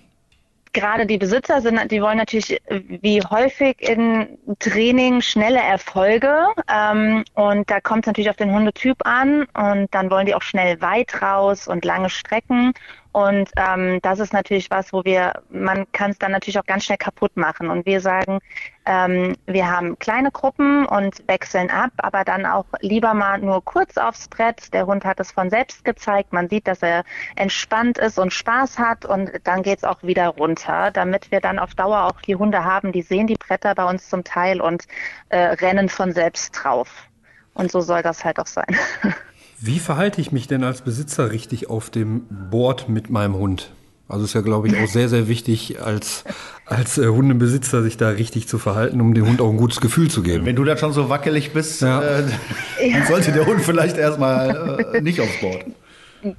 gerade 0.76 1.06
die 1.06 1.18
Besitzer 1.18 1.62
sind, 1.62 1.90
die 1.90 2.02
wollen 2.02 2.18
natürlich 2.18 2.62
wie 2.70 3.22
häufig 3.22 3.78
in 3.80 4.38
Training 4.60 5.22
schnelle 5.22 5.60
Erfolge. 5.60 6.48
Ähm, 6.70 7.24
und 7.34 7.72
da 7.72 7.80
kommt 7.80 8.04
es 8.04 8.08
natürlich 8.08 8.30
auf 8.30 8.36
den 8.36 8.54
Hundetyp 8.54 8.98
an 9.06 9.48
und 9.54 9.88
dann 9.92 10.12
wollen 10.12 10.28
die 10.28 10.36
auch 10.36 10.42
schnell 10.42 10.80
weit 10.82 11.22
raus 11.22 11.68
und 11.68 11.86
lange 11.86 12.10
Strecken. 12.10 12.74
Und 13.16 13.50
ähm, 13.56 14.02
das 14.02 14.20
ist 14.20 14.34
natürlich 14.34 14.70
was, 14.70 14.92
wo 14.92 15.06
wir, 15.06 15.42
man 15.50 15.90
kann 15.94 16.12
es 16.12 16.20
dann 16.20 16.34
natürlich 16.34 16.60
auch 16.60 16.66
ganz 16.66 16.84
schnell 16.84 16.98
kaputt 16.98 17.38
machen. 17.38 17.70
Und 17.70 17.86
wir 17.86 18.02
sagen, 18.02 18.40
ähm, 18.86 19.38
wir 19.46 19.72
haben 19.72 19.98
kleine 20.00 20.32
Gruppen 20.32 20.86
und 20.86 21.26
wechseln 21.26 21.70
ab, 21.70 21.92
aber 21.96 22.26
dann 22.26 22.46
auch 22.46 22.66
lieber 22.82 23.14
mal 23.14 23.40
nur 23.40 23.64
kurz 23.64 23.96
aufs 23.96 24.28
Brett. 24.28 24.74
Der 24.74 24.86
Hund 24.86 25.06
hat 25.06 25.22
es 25.22 25.32
von 25.32 25.50
selbst 25.50 25.86
gezeigt. 25.86 26.34
Man 26.34 26.50
sieht, 26.50 26.68
dass 26.68 26.82
er 26.82 27.06
entspannt 27.38 28.00
ist 28.00 28.20
und 28.20 28.34
Spaß 28.34 28.80
hat 28.80 29.06
und 29.06 29.32
dann 29.46 29.64
geht's 29.64 29.86
auch 29.86 30.04
wieder 30.04 30.28
runter, 30.28 30.92
damit 30.92 31.32
wir 31.32 31.40
dann 31.40 31.58
auf 31.58 31.74
Dauer 31.74 32.04
auch 32.04 32.20
die 32.20 32.36
Hunde 32.36 32.66
haben, 32.66 32.92
die 32.92 33.02
sehen 33.02 33.28
die 33.28 33.36
Bretter 33.36 33.76
bei 33.76 33.86
uns 33.86 34.10
zum 34.10 34.26
Teil 34.26 34.60
und 34.60 34.84
äh, 35.30 35.38
rennen 35.38 35.88
von 35.88 36.12
selbst 36.12 36.52
drauf. 36.52 37.08
Und 37.54 37.72
so 37.72 37.80
soll 37.80 38.02
das 38.02 38.26
halt 38.26 38.40
auch 38.40 38.48
sein. 38.48 38.76
Wie 39.60 39.80
verhalte 39.80 40.22
ich 40.22 40.32
mich 40.32 40.48
denn 40.48 40.64
als 40.64 40.82
Besitzer 40.82 41.32
richtig 41.32 41.70
auf 41.70 41.90
dem 41.90 42.24
Board 42.52 42.90
mit 42.90 43.10
meinem 43.10 43.36
Hund? 43.36 43.72
Also 44.08 44.26
ist 44.26 44.34
ja, 44.34 44.42
glaube 44.42 44.68
ich, 44.68 44.78
auch 44.78 44.88
sehr, 44.88 45.10
sehr 45.10 45.28
wichtig, 45.28 45.82
als, 45.82 46.26
als 46.66 47.00
äh, 47.00 47.08
Hundebesitzer 47.08 47.82
sich 47.82 47.98
da 47.98 48.10
richtig 48.10 48.48
zu 48.48 48.60
verhalten, 48.60 49.02
um 49.02 49.16
dem 49.16 49.26
Hund 49.28 49.42
auch 49.42 49.50
ein 49.50 49.58
gutes 49.58 49.82
Gefühl 49.82 50.12
zu 50.12 50.22
geben. 50.22 50.46
Wenn 50.46 50.56
du 50.56 50.64
da 50.64 50.78
schon 50.78 50.94
so 50.94 51.10
wackelig 51.10 51.54
bist, 51.54 51.82
ja. 51.82 52.02
äh, 52.02 52.24
dann 52.94 53.08
sollte 53.08 53.32
der 53.32 53.48
Hund 53.48 53.62
vielleicht 53.62 53.98
erstmal 53.98 54.86
äh, 54.94 55.02
nicht 55.02 55.22
aufs 55.22 55.40
Board. 55.42 55.66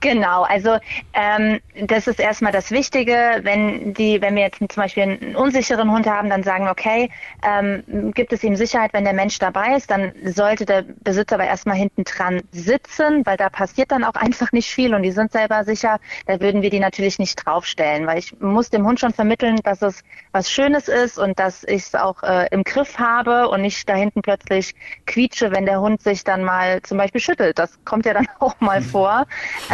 Genau, 0.00 0.42
also 0.42 0.78
ähm, 1.12 1.60
das 1.86 2.08
ist 2.08 2.18
erstmal 2.18 2.50
das 2.50 2.72
Wichtige. 2.72 3.40
Wenn 3.42 3.94
die, 3.94 4.20
wenn 4.20 4.34
wir 4.34 4.42
jetzt 4.42 4.58
zum 4.58 4.82
Beispiel 4.82 5.04
einen 5.04 5.36
unsicheren 5.36 5.92
Hund 5.92 6.08
haben, 6.08 6.28
dann 6.28 6.42
sagen, 6.42 6.68
okay, 6.68 7.10
ähm, 7.44 8.12
gibt 8.12 8.32
es 8.32 8.42
ihm 8.42 8.56
Sicherheit, 8.56 8.92
wenn 8.92 9.04
der 9.04 9.12
Mensch 9.12 9.38
dabei 9.38 9.76
ist, 9.76 9.90
dann 9.90 10.12
sollte 10.24 10.66
der 10.66 10.82
Besitzer 10.82 11.36
aber 11.36 11.44
erstmal 11.44 11.76
hinten 11.76 12.02
dran 12.02 12.42
sitzen, 12.50 13.24
weil 13.24 13.36
da 13.36 13.48
passiert 13.48 13.92
dann 13.92 14.02
auch 14.02 14.14
einfach 14.14 14.50
nicht 14.50 14.68
viel 14.68 14.92
und 14.92 15.02
die 15.02 15.12
sind 15.12 15.30
selber 15.30 15.62
sicher. 15.64 16.00
Da 16.26 16.40
würden 16.40 16.62
wir 16.62 16.70
die 16.70 16.80
natürlich 16.80 17.20
nicht 17.20 17.36
draufstellen, 17.46 18.06
weil 18.06 18.18
ich 18.18 18.36
muss 18.40 18.70
dem 18.70 18.86
Hund 18.86 18.98
schon 18.98 19.12
vermitteln, 19.12 19.60
dass 19.62 19.82
es 19.82 20.02
was 20.32 20.50
Schönes 20.50 20.88
ist 20.88 21.16
und 21.16 21.38
dass 21.38 21.62
ich 21.62 21.82
es 21.82 21.94
auch 21.94 22.24
äh, 22.24 22.48
im 22.50 22.64
Griff 22.64 22.98
habe 22.98 23.48
und 23.48 23.62
nicht 23.62 23.88
da 23.88 23.94
hinten 23.94 24.22
plötzlich 24.22 24.74
quietsche, 25.06 25.52
wenn 25.52 25.64
der 25.64 25.80
Hund 25.80 26.02
sich 26.02 26.24
dann 26.24 26.42
mal 26.42 26.82
zum 26.82 26.98
Beispiel 26.98 27.20
schüttelt. 27.20 27.58
Das 27.58 27.78
kommt 27.84 28.04
ja 28.04 28.14
dann 28.14 28.26
auch 28.40 28.58
mal 28.60 28.82
vor. 28.82 29.26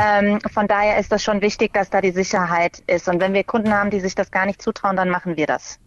Ähm, 0.03 0.41
von 0.53 0.67
daher 0.67 0.99
ist 0.99 1.13
das 1.13 1.23
schon 1.23 1.41
wichtig, 1.43 1.73
dass 1.75 1.91
da 1.91 2.01
die 2.01 2.11
Sicherheit 2.11 2.83
ist. 2.87 3.09
Und 3.09 3.21
wenn 3.21 3.35
wir 3.35 3.45
Kunden 3.45 3.73
haben, 3.73 3.91
die 3.91 4.01
sich 4.01 4.15
das 4.15 4.31
gar 4.31 4.47
nicht 4.47 4.61
zutrauen, 4.61 4.97
dann 4.97 5.11
machen 5.11 5.37
wir 5.37 5.47
das. 5.47 5.79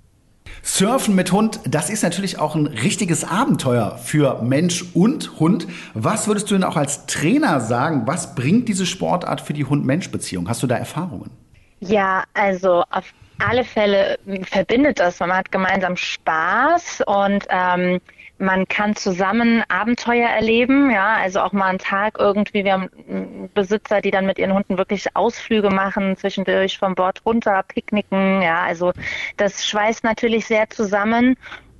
Surfen 0.62 1.16
mit 1.16 1.32
Hund, 1.32 1.60
das 1.66 1.90
ist 1.90 2.04
natürlich 2.04 2.40
auch 2.40 2.56
ein 2.56 2.68
richtiges 2.68 3.24
Abenteuer 3.24 3.98
für 3.98 4.42
Mensch 4.42 4.86
und 4.94 5.40
Hund. 5.40 5.68
Was 5.94 6.28
würdest 6.28 6.50
du 6.50 6.56
denn 6.56 6.64
auch 6.64 6.78
als 6.78 7.08
Trainer 7.08 7.60
sagen? 7.60 8.04
Was 8.06 8.36
bringt 8.36 8.70
diese 8.70 8.86
Sportart 8.86 9.42
für 9.42 9.54
die 9.54 9.66
Hund-Mensch-Beziehung? 9.66 10.48
Hast 10.48 10.64
du 10.64 10.68
da 10.68 10.78
Erfahrungen? 10.78 11.32
Ja, 11.80 12.24
also 12.34 12.84
auf 12.90 13.06
alle 13.40 13.64
Fälle 13.64 14.18
verbindet 14.44 15.00
das. 15.00 15.20
Man 15.20 15.34
hat 15.34 15.52
gemeinsam 15.52 15.98
Spaß 15.98 17.04
und 17.06 17.46
ähm, 17.50 18.00
man 18.38 18.68
kann 18.68 18.96
zusammen 18.96 19.64
Abenteuer 19.70 20.28
erleben, 20.28 20.92
ja, 20.92 21.16
also 21.16 21.40
auch 21.40 21.54
mal 21.54 21.68
einen 21.68 21.80
Tag 21.80 22.18
irgendwie. 22.20 22.64
Wir 22.64 22.74
haben 22.74 23.50
Besitzer, 23.54 24.02
die 24.02 24.12
dann 24.12 24.26
mit 24.26 24.38
ihren 24.38 24.54
Hunden 24.54 24.78
wirklich 24.78 25.16
Ausflüge 25.16 25.70
machen, 25.70 26.18
zwischendurch 26.18 26.78
vom 26.78 26.96
Bord 26.96 27.22
runter, 27.26 27.64
picknicken, 27.64 28.42
ja, 28.42 28.64
also 28.64 28.92
das 29.38 29.66
schweißt 29.66 30.04
natürlich 30.04 30.46
sehr 30.46 30.70
zusammen. 30.70 31.36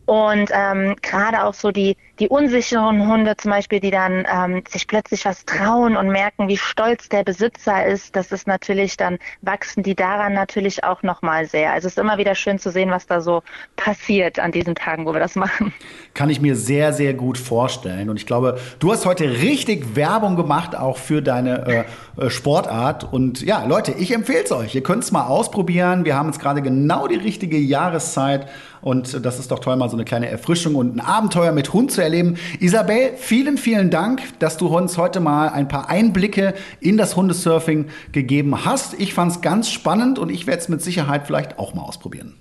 Und 0.06 0.52
ähm, 0.54 0.96
gerade 1.02 1.44
auch 1.44 1.56
so 1.56 1.72
die, 1.72 1.98
die 2.20 2.30
unsicheren 2.30 3.08
Hunde 3.08 3.36
zum 3.38 3.52
Beispiel, 3.52 3.80
die 3.80 3.92
dann 3.92 4.26
ähm, 4.32 4.64
sich 4.68 4.88
plötzlich 4.88 5.26
was 5.26 5.46
trauen 5.46 5.98
und 5.98 6.10
merken, 6.10 6.48
wie 6.48 6.58
stolz 6.58 7.10
der 7.10 7.24
Besitzer 7.24 7.86
ist, 7.86 8.16
das 8.16 8.32
ist 8.32 8.48
natürlich, 8.48 8.98
dann 8.98 9.18
wachsen 9.42 9.84
die 9.84 9.96
daran 9.96 10.34
natürlich 10.34 10.84
auch 10.84 11.04
nochmal 11.04 11.46
sehr. 11.46 11.74
Also 11.74 11.88
es 11.88 11.94
ist 11.94 12.00
immer 12.00 12.18
wieder 12.18 12.36
schön 12.36 12.60
zu 12.60 12.72
sehen, 12.72 12.92
was 12.92 13.06
da 13.08 13.22
so 13.22 13.44
passiert 13.76 14.40
an 14.40 14.52
diesen 14.52 14.76
Tagen, 14.76 15.06
wo 15.06 15.14
wir 15.14 15.20
das 15.20 15.36
machen. 15.36 15.74
Kann 16.14 16.30
ich 16.30 16.40
mir 16.40 16.56
sehr, 16.56 16.94
sehr 16.94 17.14
gut 17.14 17.38
vorstellen. 17.38 18.10
Und 18.10 18.18
ich 18.18 18.26
glaube, 18.26 18.60
du 18.80 18.92
hast 18.92 19.06
heute 19.06 19.26
richtig 19.42 19.96
Werbung 19.96 20.36
gemacht, 20.36 20.76
auch 20.76 20.98
für 20.98 21.22
deine 21.22 21.86
äh, 22.20 22.26
äh 22.26 22.30
Sportart. 22.30 23.12
Und 23.12 23.42
ja, 23.42 23.66
Leute, 23.66 23.92
ich 23.92 24.14
empfehle 24.14 24.44
es 24.44 24.52
euch. 24.52 24.76
Ihr 24.76 24.84
könnt 24.84 25.04
es 25.04 25.12
mal 25.12 25.28
ausprobieren. 25.28 26.06
Wir 26.06 26.16
haben 26.16 26.28
jetzt 26.28 26.40
gerade 26.40 26.62
genau 26.62 27.08
die 27.08 27.16
richtige 27.16 27.58
Jahreszeit. 27.58 28.48
Und 28.86 29.26
das 29.26 29.40
ist 29.40 29.50
doch 29.50 29.60
toll, 29.60 29.76
mal 29.78 29.90
so 29.90 29.96
eine 29.96 30.06
kleine 30.06 30.30
Erfrischung 30.30 30.76
und 30.76 30.96
ein 30.96 31.00
Abenteuer 31.00 31.52
mit 31.52 31.74
Hund 31.74 31.92
zu 31.92 32.02
erleben. 32.06 32.38
Isabel, 32.60 33.12
vielen, 33.18 33.58
vielen 33.58 33.90
Dank, 33.90 34.22
dass 34.40 34.56
du 34.56 34.68
uns 34.68 34.98
heute 34.98 35.20
mal 35.20 35.50
ein 35.50 35.68
paar 35.68 35.90
Einblicke 35.90 36.54
in 36.80 36.98
das 36.98 37.18
Hundesurfing 37.18 37.88
gegeben 38.14 38.64
hast. 38.64 39.00
Ich 39.00 39.14
fand 39.14 39.34
es 39.34 39.42
ganz 39.42 39.70
spannend 39.70 40.18
und 40.18 40.30
ich 40.30 40.48
werde 40.48 40.62
es 40.62 40.70
mit 40.70 40.82
Sicherheit 40.82 41.28
vielleicht 41.28 41.60
auch 41.60 41.74
mal 41.74 41.84
ausprobieren. 41.84 42.36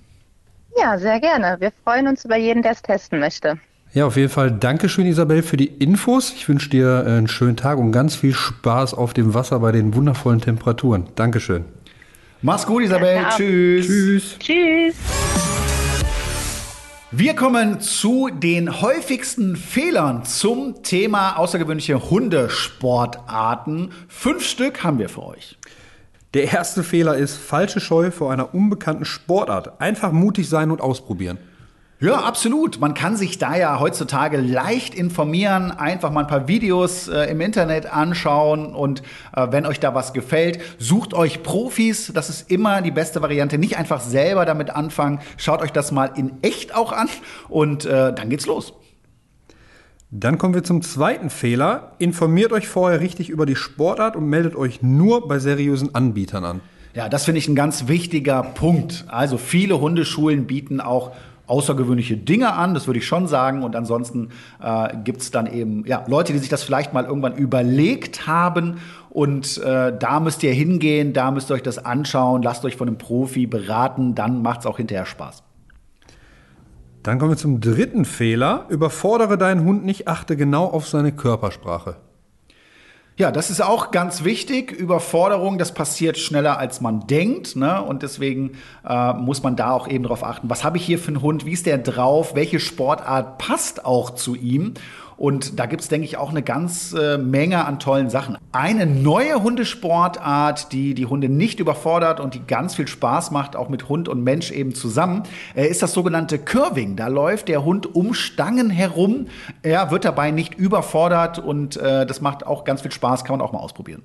Ja, 0.77 0.97
sehr 0.97 1.19
gerne. 1.19 1.57
Wir 1.59 1.71
freuen 1.83 2.07
uns 2.07 2.25
über 2.25 2.37
jeden, 2.37 2.61
der 2.61 2.71
es 2.71 2.81
testen 2.81 3.19
möchte. 3.19 3.57
Ja, 3.93 4.05
auf 4.05 4.17
jeden 4.17 4.29
Fall 4.29 4.51
Dankeschön, 4.51 5.05
Isabel, 5.05 5.41
für 5.41 5.55
die 5.55 5.67
Infos. 5.67 6.33
Ich 6.33 6.49
wünsche 6.49 6.69
dir 6.69 7.05
einen 7.07 7.29
schönen 7.29 7.55
Tag 7.55 7.77
und 7.77 7.93
ganz 7.93 8.15
viel 8.15 8.33
Spaß 8.33 8.93
auf 8.93 9.13
dem 9.13 9.33
Wasser 9.33 9.59
bei 9.59 9.71
den 9.71 9.95
wundervollen 9.95 10.41
Temperaturen. 10.41 11.07
Dankeschön. 11.15 11.63
Mach's 12.41 12.65
gut, 12.65 12.83
Isabel. 12.83 13.25
Tschüss. 13.35 13.87
Tschüss. 13.87 14.39
Tschüss. 14.39 15.54
Wir 17.17 17.33
kommen 17.33 17.79
zu 17.79 18.27
den 18.29 18.81
häufigsten 18.81 19.55
Fehlern 19.55 20.25
zum 20.25 20.83
Thema 20.83 21.37
außergewöhnliche 21.37 22.09
Hundesportarten. 22.09 23.93
Fünf 24.09 24.45
Stück 24.45 24.83
haben 24.83 24.99
wir 24.99 25.07
für 25.07 25.23
euch. 25.23 25.57
Der 26.33 26.51
erste 26.51 26.83
Fehler 26.83 27.15
ist 27.15 27.37
falsche 27.37 27.79
Scheu 27.79 28.11
vor 28.11 28.33
einer 28.33 28.53
unbekannten 28.53 29.05
Sportart. 29.05 29.79
Einfach 29.79 30.11
mutig 30.11 30.49
sein 30.49 30.71
und 30.71 30.81
ausprobieren. 30.81 31.37
Ja, 32.05 32.17
absolut. 32.17 32.79
Man 32.79 32.93
kann 32.93 33.17
sich 33.17 33.39
da 33.39 33.57
ja 33.57 33.79
heutzutage 33.79 34.37
leicht 34.37 34.93
informieren, 34.93 35.71
einfach 35.71 36.11
mal 36.11 36.19
ein 36.19 36.27
paar 36.27 36.47
Videos 36.47 37.07
äh, 37.07 37.31
im 37.31 37.41
Internet 37.41 37.87
anschauen 37.91 38.75
und 38.75 39.01
äh, 39.35 39.47
wenn 39.49 39.65
euch 39.65 39.79
da 39.79 39.95
was 39.95 40.13
gefällt, 40.13 40.59
sucht 40.77 41.15
euch 41.15 41.41
Profis. 41.41 42.11
Das 42.13 42.29
ist 42.29 42.51
immer 42.51 42.83
die 42.83 42.91
beste 42.91 43.23
Variante. 43.23 43.57
Nicht 43.57 43.79
einfach 43.79 44.01
selber 44.01 44.45
damit 44.45 44.69
anfangen. 44.69 45.19
Schaut 45.37 45.63
euch 45.63 45.71
das 45.71 45.91
mal 45.91 46.11
in 46.15 46.33
echt 46.43 46.75
auch 46.75 46.91
an 46.91 47.09
und 47.49 47.85
äh, 47.85 48.13
dann 48.13 48.29
geht's 48.29 48.45
los. 48.45 48.73
Dann 50.11 50.37
kommen 50.37 50.53
wir 50.53 50.63
zum 50.63 50.83
zweiten 50.83 51.31
Fehler. 51.31 51.93
Informiert 51.97 52.51
euch 52.51 52.67
vorher 52.67 52.99
richtig 52.99 53.29
über 53.29 53.47
die 53.47 53.55
Sportart 53.55 54.15
und 54.15 54.29
meldet 54.29 54.55
euch 54.55 54.83
nur 54.83 55.27
bei 55.27 55.39
seriösen 55.39 55.95
Anbietern 55.95 56.45
an. 56.45 56.61
Ja, 56.93 57.09
das 57.09 57.25
finde 57.25 57.39
ich 57.39 57.47
ein 57.47 57.55
ganz 57.55 57.87
wichtiger 57.87 58.43
Punkt. 58.43 59.05
Also 59.07 59.39
viele 59.39 59.81
Hundeschulen 59.81 60.45
bieten 60.45 60.81
auch 60.81 61.11
außergewöhnliche 61.47 62.17
Dinge 62.17 62.53
an, 62.53 62.73
das 62.73 62.87
würde 62.87 62.99
ich 62.99 63.07
schon 63.07 63.27
sagen. 63.27 63.63
Und 63.63 63.75
ansonsten 63.75 64.29
äh, 64.61 64.95
gibt 65.03 65.21
es 65.21 65.31
dann 65.31 65.47
eben 65.47 65.85
ja, 65.85 66.03
Leute, 66.07 66.33
die 66.33 66.39
sich 66.39 66.49
das 66.49 66.63
vielleicht 66.63 66.93
mal 66.93 67.05
irgendwann 67.05 67.35
überlegt 67.35 68.27
haben. 68.27 68.77
Und 69.09 69.57
äh, 69.59 69.97
da 69.97 70.19
müsst 70.19 70.43
ihr 70.43 70.53
hingehen, 70.53 71.13
da 71.13 71.31
müsst 71.31 71.49
ihr 71.49 71.53
euch 71.53 71.63
das 71.63 71.83
anschauen, 71.83 72.41
lasst 72.41 72.65
euch 72.65 72.75
von 72.75 72.87
einem 72.87 72.97
Profi 72.97 73.47
beraten, 73.47 74.15
dann 74.15 74.41
macht 74.41 74.61
es 74.61 74.65
auch 74.65 74.77
hinterher 74.77 75.05
Spaß. 75.05 75.43
Dann 77.03 77.19
kommen 77.19 77.31
wir 77.31 77.37
zum 77.37 77.61
dritten 77.61 78.03
Fehler. 78.03 78.65
Überfordere 78.69 79.37
deinen 79.37 79.63
Hund 79.63 79.85
nicht, 79.85 80.07
achte 80.07 80.35
genau 80.35 80.65
auf 80.65 80.87
seine 80.87 81.11
Körpersprache. 81.11 81.97
Ja, 83.17 83.31
das 83.31 83.49
ist 83.49 83.61
auch 83.61 83.91
ganz 83.91 84.25
wichtig. 84.25 84.73
Überforderung, 84.73 85.57
das 85.57 85.73
passiert 85.73 86.17
schneller, 86.17 86.59
als 86.59 86.81
man 86.81 87.07
denkt. 87.07 87.55
Ne? 87.55 87.81
Und 87.81 88.03
deswegen 88.03 88.57
äh, 88.85 89.13
muss 89.13 89.41
man 89.41 89.55
da 89.55 89.71
auch 89.71 89.87
eben 89.87 90.03
darauf 90.03 90.21
achten, 90.21 90.49
was 90.49 90.65
habe 90.65 90.75
ich 90.75 90.85
hier 90.85 90.99
für 90.99 91.09
einen 91.09 91.21
Hund, 91.21 91.45
wie 91.45 91.53
ist 91.53 91.65
der 91.65 91.77
drauf, 91.77 92.35
welche 92.35 92.59
Sportart 92.59 93.37
passt 93.37 93.85
auch 93.85 94.09
zu 94.09 94.35
ihm. 94.35 94.73
Und 95.17 95.59
da 95.59 95.65
gibt 95.65 95.81
es, 95.81 95.87
denke 95.87 96.05
ich, 96.05 96.17
auch 96.17 96.29
eine 96.29 96.41
ganze 96.41 97.15
äh, 97.15 97.17
Menge 97.17 97.65
an 97.65 97.79
tollen 97.79 98.09
Sachen. 98.09 98.37
Eine 98.51 98.85
neue 98.85 99.41
Hundesportart, 99.41 100.71
die 100.71 100.93
die 100.93 101.05
Hunde 101.05 101.29
nicht 101.29 101.59
überfordert 101.59 102.19
und 102.19 102.33
die 102.33 102.45
ganz 102.45 102.75
viel 102.75 102.87
Spaß 102.87 103.31
macht, 103.31 103.55
auch 103.55 103.69
mit 103.69 103.87
Hund 103.87 104.09
und 104.09 104.23
Mensch 104.23 104.51
eben 104.51 104.75
zusammen, 104.75 105.23
äh, 105.55 105.67
ist 105.67 105.81
das 105.81 105.93
sogenannte 105.93 106.37
Curving. 106.37 106.95
Da 106.95 107.07
läuft 107.07 107.47
der 107.47 107.63
Hund 107.63 107.95
um 107.95 108.13
Stangen 108.13 108.69
herum. 108.69 109.27
Er 109.61 109.91
wird 109.91 110.05
dabei 110.05 110.31
nicht 110.31 110.55
überfordert 110.55 111.39
und 111.39 111.77
äh, 111.77 112.05
das 112.05 112.21
macht 112.21 112.45
auch 112.45 112.65
ganz 112.65 112.81
viel 112.81 112.91
Spaß, 112.91 113.23
kann 113.23 113.37
man 113.37 113.45
auch 113.45 113.53
mal 113.53 113.59
ausprobieren. 113.59 114.03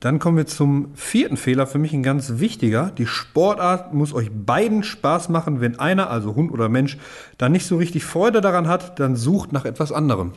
Dann 0.00 0.18
kommen 0.18 0.38
wir 0.38 0.46
zum 0.46 0.94
vierten 0.94 1.36
Fehler, 1.36 1.66
für 1.66 1.78
mich 1.78 1.92
ein 1.92 2.02
ganz 2.02 2.38
wichtiger. 2.38 2.90
Die 2.96 3.06
Sportart 3.06 3.92
muss 3.92 4.14
euch 4.14 4.30
beiden 4.32 4.82
Spaß 4.82 5.28
machen. 5.28 5.60
Wenn 5.60 5.78
einer, 5.78 6.08
also 6.08 6.34
Hund 6.34 6.50
oder 6.52 6.70
Mensch, 6.70 6.96
da 7.36 7.50
nicht 7.50 7.66
so 7.66 7.76
richtig 7.76 8.04
Freude 8.04 8.40
daran 8.40 8.66
hat, 8.66 8.98
dann 8.98 9.14
sucht 9.14 9.52
nach 9.52 9.66
etwas 9.66 9.92
anderem. 9.92 10.32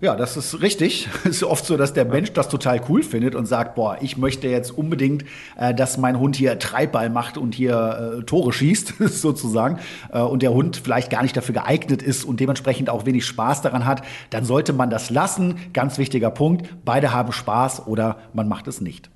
Ja, 0.00 0.14
das 0.14 0.36
ist 0.36 0.60
richtig. 0.60 1.08
Es 1.24 1.36
ist 1.36 1.44
oft 1.44 1.64
so, 1.64 1.76
dass 1.76 1.92
der 1.92 2.04
Mensch 2.04 2.32
das 2.32 2.48
total 2.48 2.80
cool 2.88 3.02
findet 3.02 3.34
und 3.34 3.46
sagt, 3.46 3.74
boah, 3.74 3.98
ich 4.00 4.16
möchte 4.16 4.48
jetzt 4.48 4.70
unbedingt, 4.70 5.24
äh, 5.56 5.74
dass 5.74 5.98
mein 5.98 6.18
Hund 6.18 6.36
hier 6.36 6.58
Treibball 6.58 7.10
macht 7.10 7.38
und 7.38 7.54
hier 7.54 8.18
äh, 8.20 8.22
Tore 8.24 8.52
schießt, 8.52 8.94
sozusagen, 9.08 9.78
äh, 10.12 10.20
und 10.20 10.42
der 10.42 10.52
Hund 10.52 10.80
vielleicht 10.82 11.10
gar 11.10 11.22
nicht 11.22 11.36
dafür 11.36 11.54
geeignet 11.54 12.02
ist 12.02 12.24
und 12.24 12.40
dementsprechend 12.40 12.90
auch 12.90 13.06
wenig 13.06 13.24
Spaß 13.24 13.62
daran 13.62 13.86
hat, 13.86 14.02
dann 14.30 14.44
sollte 14.44 14.72
man 14.72 14.90
das 14.90 15.10
lassen. 15.10 15.56
Ganz 15.72 15.98
wichtiger 15.98 16.30
Punkt. 16.30 16.68
Beide 16.84 17.12
haben 17.12 17.32
Spaß 17.32 17.86
oder 17.86 18.18
man 18.34 18.48
macht 18.48 18.68
es 18.68 18.80
nicht. 18.80 19.10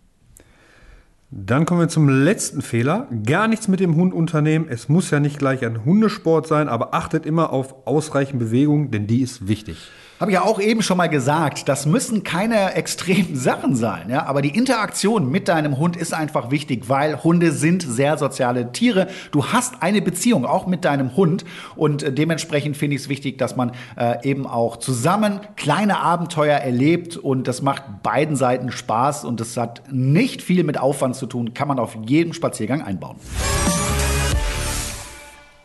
Dann 1.30 1.64
kommen 1.64 1.80
wir 1.80 1.88
zum 1.88 2.08
letzten 2.08 2.60
Fehler. 2.60 3.06
Gar 3.24 3.46
nichts 3.46 3.68
mit 3.68 3.78
dem 3.78 3.94
Hund 3.94 4.12
unternehmen. 4.12 4.66
Es 4.68 4.88
muss 4.88 5.10
ja 5.12 5.20
nicht 5.20 5.38
gleich 5.38 5.64
ein 5.64 5.84
Hundesport 5.84 6.48
sein, 6.48 6.68
aber 6.68 6.92
achtet 6.92 7.24
immer 7.24 7.52
auf 7.52 7.86
ausreichend 7.86 8.40
Bewegung, 8.40 8.90
denn 8.90 9.06
die 9.06 9.20
ist 9.20 9.46
wichtig. 9.46 9.90
Habe 10.20 10.33
ich 10.33 10.35
ja 10.35 10.42
auch 10.42 10.61
eben 10.61 10.83
schon 10.83 10.98
mal 10.98 11.09
gesagt, 11.09 11.66
das 11.66 11.87
müssen 11.87 12.22
keine 12.22 12.74
extremen 12.74 13.37
Sachen 13.37 13.74
sein, 13.74 14.11
ja, 14.11 14.26
aber 14.26 14.42
die 14.42 14.50
Interaktion 14.50 15.30
mit 15.30 15.48
deinem 15.48 15.78
Hund 15.78 15.96
ist 15.96 16.12
einfach 16.12 16.50
wichtig, 16.50 16.90
weil 16.90 17.24
Hunde 17.24 17.52
sind 17.52 17.83
sehr 17.83 18.18
soziale 18.18 18.70
Tiere. 18.70 19.09
Du 19.30 19.46
hast 19.46 19.83
eine 19.83 20.02
Beziehung 20.02 20.44
auch 20.44 20.66
mit 20.66 20.85
deinem 20.85 21.16
Hund 21.16 21.46
und 21.74 22.02
äh, 22.02 22.12
dementsprechend 22.12 22.76
finde 22.76 22.96
ich 22.96 23.02
es 23.02 23.09
wichtig, 23.09 23.38
dass 23.38 23.56
man 23.56 23.72
äh, 23.96 24.28
eben 24.28 24.46
auch 24.46 24.76
zusammen 24.76 25.40
kleine 25.56 26.00
Abenteuer 26.00 26.59
erlebt 26.59 27.16
und 27.16 27.48
das 27.48 27.62
macht 27.62 28.02
beiden 28.02 28.37
Seiten 28.37 28.70
Spaß 28.70 29.24
und 29.24 29.40
das 29.40 29.56
hat 29.56 29.85
nicht 29.90 30.42
viel 30.42 30.64
mit 30.64 30.78
Aufwand 30.78 31.16
zu 31.16 31.24
tun, 31.24 31.54
kann 31.54 31.66
man 31.66 31.78
auf 31.78 31.96
jedem 32.06 32.35
Spaziergang 32.35 32.83
einbauen. 32.83 33.16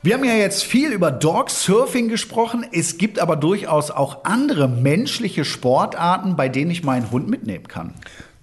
Wir 0.06 0.14
haben 0.14 0.24
ja 0.24 0.36
jetzt 0.36 0.64
viel 0.64 0.92
über 0.92 1.10
Dog-Surfing 1.10 2.10
gesprochen. 2.10 2.64
Es 2.72 3.00
gibt 3.00 3.18
aber 3.18 3.36
durchaus 3.36 3.90
auch 3.90 4.24
andere 4.24 4.70
menschliche 4.70 5.44
Sportarten, 5.44 6.36
bei 6.36 6.48
denen 6.48 6.70
ich 6.70 6.84
meinen 6.84 7.10
Hund 7.10 7.28
mitnehmen 7.28 7.68
kann. 7.68 7.96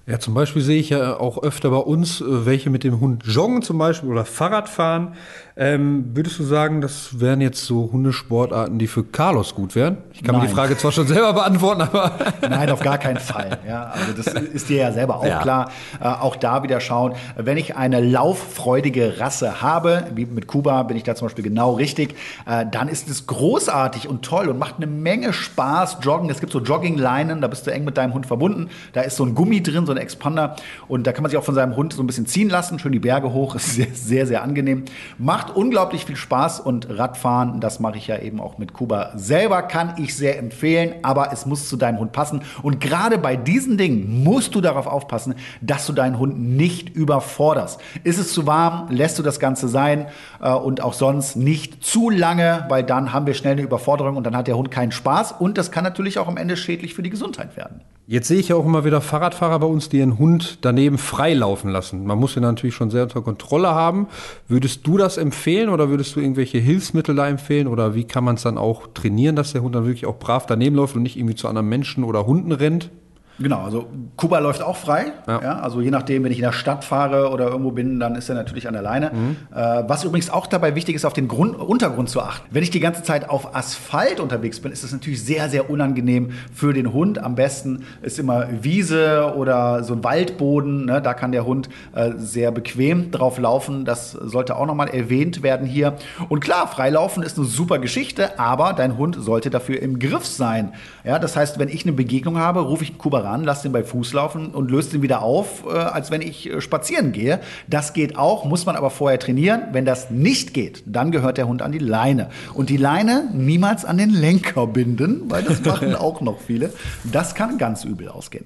Ja, 0.05 0.19
zum 0.19 0.35
Beispiel 0.35 0.61
sehe 0.61 0.81
ich 0.81 0.91
ja 0.91 1.21
auch 1.21 1.41
öfter 1.41 1.71
bei 1.71 1.77
uns 1.77 2.21
äh, 2.21 2.47
welche 2.47 2.69
mit 2.69 2.83
dem 2.83 2.99
Hund 2.99 3.23
joggen 3.25 3.63
zum 3.63 3.79
Beispiel 3.79 4.11
oder 4.11 4.25
Fahrrad 4.25 4.69
fahren. 4.69 5.15
Ähm, 5.57 6.11
würdest 6.15 6.39
du 6.39 6.45
sagen, 6.45 6.81
das 6.81 7.21
wären 7.21 7.43
jetzt 7.43 7.65
so 7.65 7.91
Hundesportarten, 7.93 8.79
die 8.79 8.87
für 8.87 9.05
Carlos 9.05 9.55
gut 9.55 9.75
wären? 9.75 9.99
Ich 10.13 10.23
kann 10.23 10.35
Nein. 10.35 10.45
mir 10.45 10.49
die 10.49 10.55
Frage 10.55 10.79
zwar 10.79 10.93
schon 10.93 11.07
selber 11.07 11.35
beantworten, 11.35 11.83
aber. 11.83 12.13
Nein, 12.49 12.71
auf 12.71 12.81
gar 12.81 12.97
keinen 12.97 13.19
Fall. 13.19 13.59
Ja, 13.69 13.93
also 13.93 14.13
das 14.17 14.43
ist 14.43 14.69
dir 14.71 14.79
ja 14.79 14.93
selber 14.93 15.17
auch 15.17 15.27
ja. 15.27 15.43
klar. 15.43 15.71
Äh, 16.01 16.07
auch 16.07 16.37
da 16.37 16.63
wieder 16.63 16.81
schauen, 16.81 17.13
wenn 17.37 17.59
ich 17.59 17.77
eine 17.77 18.01
lauffreudige 18.01 19.21
Rasse 19.21 19.61
habe, 19.61 20.05
wie 20.15 20.25
mit 20.25 20.47
Kuba 20.47 20.83
bin 20.85 20.97
ich 20.97 21.03
da 21.03 21.15
zum 21.15 21.27
Beispiel 21.27 21.45
genau 21.45 21.75
richtig, 21.75 22.15
äh, 22.47 22.65
dann 22.71 22.89
ist 22.89 23.09
es 23.11 23.27
großartig 23.27 24.09
und 24.09 24.23
toll 24.23 24.49
und 24.49 24.59
macht 24.59 24.77
eine 24.77 24.87
Menge 24.87 25.33
Spaß, 25.33 25.99
joggen. 26.01 26.31
Es 26.31 26.41
gibt 26.41 26.53
so 26.53 26.61
Joggingleinen, 26.61 27.43
da 27.43 27.49
bist 27.49 27.67
du 27.67 27.73
eng 27.73 27.85
mit 27.85 27.99
deinem 27.99 28.15
Hund 28.15 28.27
verbunden. 28.27 28.71
Da 28.95 29.03
ist 29.03 29.17
so 29.17 29.25
ein 29.25 29.35
Gummi 29.35 29.63
drin, 29.63 29.85
so 29.85 29.93
ein 29.93 29.99
Expander. 29.99 30.57
Und 30.89 31.07
da 31.07 31.13
kann 31.13 31.23
man 31.23 31.31
sich 31.31 31.39
auch 31.39 31.45
von 31.45 31.55
seinem 31.55 31.77
Hund 31.77 31.93
so 31.93 32.03
ein 32.03 32.07
bisschen 32.07 32.27
ziehen 32.27 32.49
lassen, 32.49 32.79
schön 32.79 32.93
die 32.93 32.99
Berge 32.99 33.33
hoch. 33.33 33.55
Ist 33.55 33.75
sehr, 33.75 33.89
sehr, 33.93 34.27
sehr 34.27 34.43
angenehm. 34.43 34.85
Macht 35.19 35.42
Macht 35.43 35.57
unglaublich 35.57 36.05
viel 36.05 36.15
Spaß 36.15 36.61
und 36.61 36.87
Radfahren, 36.89 37.59
das 37.59 37.81
mache 37.81 37.97
ich 37.97 38.07
ja 38.07 38.17
eben 38.17 38.41
auch 38.41 38.59
mit 38.59 38.75
Kuba 38.75 39.11
selber, 39.17 39.63
kann 39.63 39.95
ich 39.97 40.17
sehr 40.17 40.39
empfehlen, 40.39 40.95
aber 41.03 41.33
es 41.33 41.47
muss 41.47 41.69
zu 41.69 41.77
deinem 41.77 41.99
Hund 41.99 42.13
passen. 42.13 42.43
Und 42.63 42.81
gerade 42.81 43.19
bei 43.19 43.35
diesen 43.35 43.77
Dingen 43.77 44.23
musst 44.23 44.55
du 44.55 44.61
darauf 44.61 44.87
aufpassen, 44.87 45.35
dass 45.61 45.85
du 45.85 45.95
deinen 45.95 46.21
Hund 46.21 46.39
nicht 46.39 46.91
überforderst. 46.91 47.81
Ist 48.05 48.21
es 48.21 48.33
zu 48.33 48.47
warm, 48.47 48.87
lässt 48.91 49.19
du 49.19 49.25
das 49.25 49.41
Ganze 49.41 49.67
sein 49.67 50.07
äh, 50.41 50.53
und 50.53 50.81
auch 50.81 50.93
sonst 50.93 51.35
nicht 51.35 51.83
zu 51.83 52.09
lange, 52.09 52.65
weil 52.69 52.85
dann 52.85 53.13
haben 53.13 53.27
wir 53.27 53.35
schnell 53.35 53.55
eine 53.55 53.63
Überforderung 53.63 54.15
und 54.15 54.25
dann 54.25 54.37
hat 54.37 54.47
der 54.47 54.57
Hund 54.57 54.71
keinen 54.71 54.93
Spaß 54.93 55.33
und 55.41 55.59
das 55.59 55.73
kann 55.73 55.83
natürlich 55.83 56.21
auch 56.21 56.29
am 56.29 56.37
Ende 56.37 56.57
schädlich 56.57 56.95
für 56.95 57.03
die 57.03 57.11
Gesundheit 57.11 57.57
werden. 57.57 57.81
Jetzt 58.07 58.29
sehe 58.29 58.39
ich 58.39 58.49
ja 58.49 58.57
auch 58.57 58.67
immer 58.67 58.85
wieder 58.85 59.01
Fahrradfahrer 59.01 59.61
bei 59.61 59.67
uns, 59.67 59.89
die 59.89 59.99
ihren 59.99 60.19
Hund 60.19 60.59
daneben 60.61 60.99
freilaufen 60.99 61.71
lassen. 61.71 62.05
Man 62.05 62.19
muss 62.19 62.37
ihn 62.37 62.43
natürlich 62.43 62.75
schon 62.75 62.91
sehr 62.91 63.05
unter 63.05 63.23
Kontrolle 63.23 63.71
haben. 63.71 64.09
Würdest 64.49 64.87
du 64.87 64.99
das 64.99 65.19
empfehlen 65.19 65.32
oder 65.69 65.89
würdest 65.89 66.15
du 66.15 66.21
irgendwelche 66.21 66.59
Hilfsmittel 66.59 67.15
da 67.15 67.29
empfehlen? 67.29 67.67
Oder 67.67 67.95
wie 67.95 68.05
kann 68.05 68.25
man 68.25 68.37
es 68.37 68.43
dann 68.43 68.59
auch 68.59 68.87
trainieren, 68.95 69.37
dass 69.37 69.53
der 69.53 69.63
Hund 69.63 69.75
dann 69.75 69.85
wirklich 69.85 70.07
auch 70.07 70.19
brav 70.19 70.47
daneben 70.47 70.77
läuft 70.77 70.97
und 70.97 71.03
nicht 71.03 71.17
irgendwie 71.17 71.35
zu 71.35 71.49
anderen 71.49 71.69
Menschen 71.69 72.05
oder 72.05 72.27
Hunden 72.27 72.53
rennt? 72.53 72.91
Genau, 73.39 73.63
also 73.63 73.87
Kuba 74.17 74.39
läuft 74.39 74.63
auch 74.63 74.77
frei. 74.77 75.13
Ja. 75.27 75.41
ja. 75.43 75.59
also 75.61 75.81
je 75.81 75.91
nachdem, 75.91 76.25
wenn 76.25 76.33
ich 76.33 76.39
in 76.39 76.45
der 76.45 76.53
Stadt 76.53 76.85
fahre 76.85 77.31
oder 77.31 77.49
irgendwo 77.49 77.71
bin, 77.71 77.99
dann 77.99 78.15
ist 78.15 78.29
er 78.29 78.35
natürlich 78.35 78.69
an 78.69 78.75
der 78.75 78.83
Leine. 78.83 79.11
Mhm. 79.13 79.37
Äh, 79.55 79.85
was 79.89 80.05
übrigens 80.05 80.31
auch 80.31 80.47
dabei 80.47 80.75
wichtig 80.75 80.95
ist, 80.95 81.05
auf 81.05 81.13
den 81.13 81.29
Grund, 81.29 81.57
Untergrund 81.57 82.11
zu 82.11 82.21
achten. 82.21 82.47
Wenn 82.51 82.63
ich 82.63 82.71
die 82.71 82.81
ganze 82.81 83.03
Zeit 83.03 83.31
auf 83.31 83.55
Asphalt 83.55 84.21
unterwegs 84.21 84.61
bin, 84.61 84.71
ist 84.71 84.85
das 84.85 84.93
natürlich 84.93 85.25
sehr, 85.25 85.49
sehr 85.49 85.71
unangenehm 85.71 86.33
für 86.55 86.73
den 86.73 86.93
Hund. 86.93 87.19
Am 87.23 87.35
besten 87.35 87.85
ist 88.03 88.19
immer 88.19 88.49
Wiese 88.63 89.35
oder 89.37 89.83
so 89.83 89.95
ein 89.95 90.05
Waldboden. 90.05 90.85
Ne? 90.87 91.01
Da 91.01 91.15
kann 91.15 91.33
der 91.33 91.47
Hund 91.47 91.69
äh, 91.95 92.13
sehr 92.17 92.53
bequem 92.53 93.11
drauf 93.11 93.39
laufen. 93.39 93.85
Das 93.85 94.13
sollte 94.13 94.57
auch 94.57 94.67
nochmal 94.67 94.89
erwähnt 94.89 95.43
werden 95.43 95.67
hier. 95.67 95.97
Und 96.29 96.41
klar, 96.41 96.69
Freilaufen 96.69 97.23
ist 97.23 97.39
eine 97.39 97.47
super 97.47 97.79
Geschichte, 97.79 98.39
aber 98.39 98.75
dein 98.75 98.99
Hund 98.99 99.17
sollte 99.19 99.51
dafür 99.51 99.81
im 99.81 99.99
Griff 99.99 100.27
sein. 100.27 100.73
Ja, 101.05 101.19
das 101.19 101.37
heißt, 101.37 101.59
wenn 101.59 101.69
ich 101.69 101.85
eine 101.85 101.93
Begegnung 101.93 102.39
habe, 102.39 102.61
rufe 102.61 102.85
ich 102.85 102.99
Kuba 102.99 103.22
ran, 103.25 103.45
lasse 103.45 103.65
den 103.65 103.73
bei 103.73 103.85
Fuß 103.85 104.13
laufen 104.13 104.49
und 104.51 104.71
löse 104.71 104.91
den 104.91 105.03
wieder 105.03 105.23
auf, 105.23 105.65
äh, 105.67 105.71
als 105.71 106.11
wenn 106.11 106.23
ich 106.23 106.51
äh, 106.51 106.61
spazieren 106.61 107.13
gehe. 107.13 107.41
Das 107.69 107.93
geht 107.93 108.17
auch, 108.17 108.45
muss 108.45 108.67
man 108.67 108.77
aber 108.77 108.91
vorher 108.91 109.19
trainieren. 109.19 109.63
Wenn 109.73 109.85
das 109.85 110.11
nicht 110.11 110.55
geht, 110.55 110.83
dann 110.87 111.11
gehört 111.11 111.39
der 111.39 111.49
Hund 111.49 111.63
an 111.63 111.73
die 111.73 111.79
Leine. 111.79 112.31
Und 112.55 112.69
die 112.69 112.77
Leine 112.77 113.29
niemals 113.33 113.85
an 113.85 113.99
den 113.99 114.11
Lenker 114.11 114.67
binden, 114.67 115.23
weil 115.29 115.43
das 115.43 115.65
machen 115.65 115.95
auch 115.95 116.21
noch 116.21 116.41
viele. 116.41 116.73
Das 117.05 117.35
kann 117.35 117.59
ganz 117.59 117.85
übel 117.85 118.09
ausgehen. 118.09 118.45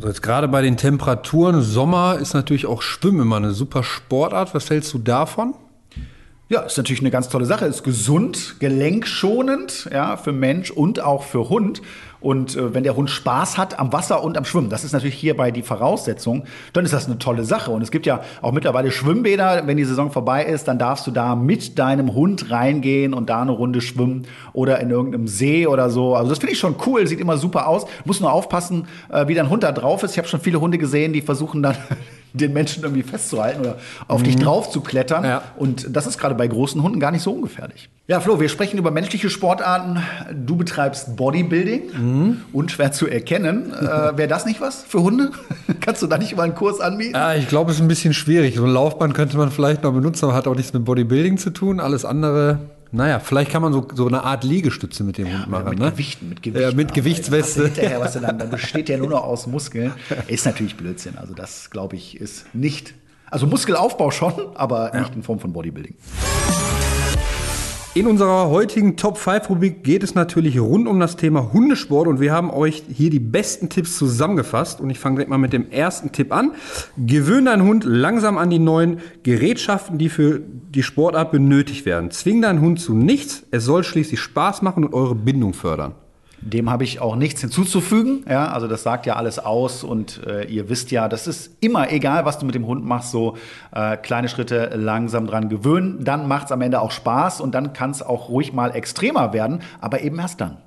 So 0.00 0.06
jetzt 0.06 0.22
gerade 0.22 0.46
bei 0.46 0.62
den 0.62 0.76
Temperaturen, 0.76 1.60
Sommer 1.60 2.18
ist 2.20 2.32
natürlich 2.32 2.66
auch 2.66 2.82
Schwimmen 2.82 3.22
immer 3.22 3.36
eine 3.36 3.50
super 3.50 3.82
Sportart. 3.82 4.54
Was 4.54 4.70
hältst 4.70 4.94
du 4.94 4.98
davon? 4.98 5.54
Ja, 6.50 6.60
ist 6.60 6.78
natürlich 6.78 7.00
eine 7.00 7.10
ganz 7.10 7.28
tolle 7.28 7.44
Sache. 7.44 7.66
Ist 7.66 7.82
gesund, 7.82 8.56
gelenkschonend, 8.58 9.90
ja, 9.92 10.16
für 10.16 10.32
Mensch 10.32 10.70
und 10.70 11.00
auch 11.00 11.24
für 11.24 11.50
Hund. 11.50 11.82
Und 12.20 12.56
äh, 12.56 12.74
wenn 12.74 12.82
der 12.82 12.96
Hund 12.96 13.10
Spaß 13.10 13.58
hat 13.58 13.78
am 13.78 13.92
Wasser 13.92 14.24
und 14.24 14.36
am 14.36 14.44
Schwimmen, 14.44 14.70
das 14.70 14.84
ist 14.84 14.92
natürlich 14.92 15.14
hierbei 15.14 15.50
die 15.50 15.62
Voraussetzung, 15.62 16.44
dann 16.72 16.84
ist 16.84 16.92
das 16.92 17.06
eine 17.06 17.18
tolle 17.18 17.44
Sache. 17.44 17.70
Und 17.70 17.82
es 17.82 17.90
gibt 17.90 18.06
ja 18.06 18.22
auch 18.42 18.52
mittlerweile 18.52 18.90
Schwimmbäder, 18.90 19.66
wenn 19.66 19.76
die 19.76 19.84
Saison 19.84 20.10
vorbei 20.10 20.44
ist, 20.44 20.66
dann 20.66 20.78
darfst 20.78 21.06
du 21.06 21.10
da 21.10 21.36
mit 21.36 21.78
deinem 21.78 22.14
Hund 22.14 22.50
reingehen 22.50 23.14
und 23.14 23.30
da 23.30 23.42
eine 23.42 23.52
Runde 23.52 23.80
schwimmen 23.80 24.26
oder 24.52 24.80
in 24.80 24.90
irgendeinem 24.90 25.28
See 25.28 25.66
oder 25.66 25.90
so. 25.90 26.16
Also 26.16 26.30
das 26.30 26.38
finde 26.38 26.52
ich 26.52 26.58
schon 26.58 26.76
cool, 26.86 27.06
sieht 27.06 27.20
immer 27.20 27.36
super 27.36 27.68
aus. 27.68 27.86
Muss 28.04 28.20
nur 28.20 28.32
aufpassen, 28.32 28.88
äh, 29.10 29.28
wie 29.28 29.34
dein 29.34 29.48
Hund 29.48 29.62
da 29.62 29.72
drauf 29.72 30.02
ist. 30.02 30.12
Ich 30.12 30.18
habe 30.18 30.28
schon 30.28 30.40
viele 30.40 30.60
Hunde 30.60 30.78
gesehen, 30.78 31.12
die 31.12 31.22
versuchen 31.22 31.62
dann 31.62 31.76
den 32.40 32.52
Menschen 32.52 32.82
irgendwie 32.82 33.02
festzuhalten 33.02 33.60
oder 33.60 33.78
auf 34.06 34.20
mhm. 34.20 34.24
dich 34.24 34.36
drauf 34.36 34.70
zu 34.70 34.80
klettern. 34.80 35.24
Ja. 35.24 35.42
Und 35.56 35.86
das 35.94 36.06
ist 36.06 36.18
gerade 36.18 36.34
bei 36.34 36.46
großen 36.46 36.82
Hunden 36.82 37.00
gar 37.00 37.10
nicht 37.10 37.22
so 37.22 37.32
ungefährlich. 37.32 37.88
Ja, 38.06 38.20
Flo, 38.20 38.40
wir 38.40 38.48
sprechen 38.48 38.78
über 38.78 38.90
menschliche 38.90 39.28
Sportarten. 39.28 40.02
Du 40.32 40.56
betreibst 40.56 41.16
Bodybuilding, 41.16 41.82
mhm. 41.92 42.40
unschwer 42.52 42.90
zu 42.92 43.06
erkennen. 43.06 43.72
äh, 43.72 43.82
Wäre 44.16 44.28
das 44.28 44.46
nicht 44.46 44.60
was 44.60 44.82
für 44.82 45.02
Hunde? 45.02 45.32
Kannst 45.80 46.00
du 46.02 46.06
da 46.06 46.16
nicht 46.16 46.34
mal 46.36 46.44
einen 46.44 46.54
Kurs 46.54 46.80
anbieten? 46.80 47.14
Ja, 47.14 47.34
ich 47.34 47.48
glaube, 47.48 47.70
es 47.70 47.76
ist 47.76 47.82
ein 47.82 47.88
bisschen 47.88 48.14
schwierig. 48.14 48.56
So 48.56 48.64
ein 48.64 48.70
Laufband 48.70 49.12
könnte 49.12 49.36
man 49.36 49.50
vielleicht 49.50 49.82
noch 49.82 49.92
benutzen, 49.92 50.24
aber 50.24 50.34
hat 50.34 50.46
auch 50.46 50.54
nichts 50.54 50.72
mit 50.72 50.84
Bodybuilding 50.84 51.36
zu 51.36 51.50
tun. 51.50 51.80
Alles 51.80 52.06
andere 52.06 52.60
Naja, 52.90 53.20
vielleicht 53.20 53.50
kann 53.50 53.62
man 53.62 53.72
so, 53.72 53.86
so 53.94 54.06
eine 54.06 54.24
Art 54.24 54.44
Liegestütze 54.44 55.04
mit 55.04 55.18
dem 55.18 55.26
ja, 55.26 55.38
Hund 55.38 55.48
machen. 55.48 55.70
Mit 55.70 55.78
ne? 55.78 55.90
Gewichten, 55.90 56.28
mit 56.28 56.42
Gewichten. 56.42 56.70
Ja, 56.70 56.74
mit 56.74 56.94
Gewichtsweste. 56.94 57.64
Hinterher, 57.66 58.00
was 58.00 58.14
dann, 58.14 58.38
dann 58.38 58.50
besteht 58.50 58.88
ja 58.88 58.96
nur 58.96 59.08
noch 59.08 59.24
aus 59.24 59.46
Muskeln. 59.46 59.92
Ist 60.26 60.46
natürlich 60.46 60.76
Blödsinn. 60.76 61.18
Also 61.18 61.34
das, 61.34 61.70
glaube 61.70 61.96
ich, 61.96 62.20
ist 62.20 62.54
nicht. 62.54 62.94
Also 63.30 63.46
Muskelaufbau 63.46 64.10
schon, 64.10 64.32
aber 64.54 64.94
ja. 64.94 65.00
nicht 65.00 65.14
in 65.14 65.22
Form 65.22 65.38
von 65.38 65.52
Bodybuilding. 65.52 65.94
In 67.94 68.06
unserer 68.06 68.50
heutigen 68.50 68.96
Top 68.96 69.16
5 69.16 69.48
Rubrik 69.48 69.82
geht 69.82 70.02
es 70.02 70.14
natürlich 70.14 70.60
rund 70.60 70.86
um 70.86 71.00
das 71.00 71.16
Thema 71.16 71.54
Hundesport 71.54 72.06
und 72.06 72.20
wir 72.20 72.32
haben 72.32 72.50
euch 72.50 72.82
hier 72.86 73.08
die 73.08 73.18
besten 73.18 73.70
Tipps 73.70 73.96
zusammengefasst 73.96 74.80
und 74.80 74.90
ich 74.90 74.98
fange 74.98 75.16
direkt 75.16 75.30
mal 75.30 75.38
mit 75.38 75.54
dem 75.54 75.70
ersten 75.70 76.12
Tipp 76.12 76.32
an. 76.32 76.52
Gewöhn 76.98 77.46
deinen 77.46 77.62
Hund 77.62 77.84
langsam 77.84 78.36
an 78.36 78.50
die 78.50 78.58
neuen 78.58 79.00
Gerätschaften, 79.22 79.96
die 79.96 80.10
für 80.10 80.38
die 80.38 80.82
Sportart 80.82 81.32
benötigt 81.32 81.86
werden. 81.86 82.10
Zwing 82.10 82.42
deinen 82.42 82.60
Hund 82.60 82.78
zu 82.78 82.94
nichts, 82.94 83.44
es 83.50 83.64
soll 83.64 83.82
schließlich 83.82 84.20
Spaß 84.20 84.60
machen 84.60 84.84
und 84.84 84.92
eure 84.92 85.14
Bindung 85.14 85.54
fördern. 85.54 85.94
Dem 86.40 86.70
habe 86.70 86.84
ich 86.84 87.00
auch 87.00 87.16
nichts 87.16 87.40
hinzuzufügen. 87.40 88.24
Ja, 88.28 88.52
also 88.52 88.68
das 88.68 88.82
sagt 88.82 89.06
ja 89.06 89.16
alles 89.16 89.38
aus 89.38 89.82
und 89.82 90.20
äh, 90.26 90.44
ihr 90.44 90.68
wisst 90.68 90.90
ja, 90.90 91.08
das 91.08 91.26
ist 91.26 91.56
immer 91.60 91.90
egal, 91.90 92.24
was 92.24 92.38
du 92.38 92.46
mit 92.46 92.54
dem 92.54 92.66
Hund 92.66 92.84
machst, 92.84 93.10
so 93.10 93.36
äh, 93.72 93.96
kleine 93.96 94.28
Schritte 94.28 94.70
langsam 94.74 95.26
dran 95.26 95.48
gewöhnen. 95.48 96.04
Dann 96.04 96.28
macht 96.28 96.46
es 96.46 96.52
am 96.52 96.60
Ende 96.60 96.80
auch 96.80 96.92
Spaß 96.92 97.40
und 97.40 97.54
dann 97.54 97.72
kann 97.72 97.90
es 97.90 98.02
auch 98.02 98.28
ruhig 98.28 98.52
mal 98.52 98.74
extremer 98.74 99.32
werden, 99.32 99.62
aber 99.80 100.02
eben 100.02 100.18
erst 100.18 100.40
dann. 100.40 100.58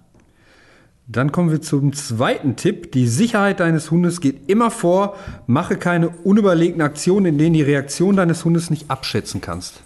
Dann 1.08 1.32
kommen 1.32 1.52
wir 1.52 1.62
zum 1.62 1.92
zweiten 1.94 2.56
Tipp. 2.56 2.92
Die 2.94 3.08
Sicherheit 3.08 3.60
deines 3.60 3.92
Hundes 3.92 4.22
geht 4.22 4.50
immer 4.50 4.72
vor. 4.72 5.18
Mache 5.46 5.76
keine 5.76 6.10
unüberlegten 6.10 6.82
Aktionen, 6.82 7.26
in 7.26 7.38
denen 7.38 7.54
die 7.54 7.64
Reaktion 7.64 8.16
deines 8.16 8.46
Hundes 8.46 8.70
nicht 8.70 8.90
abschätzen 8.90 9.42
kannst. 9.42 9.82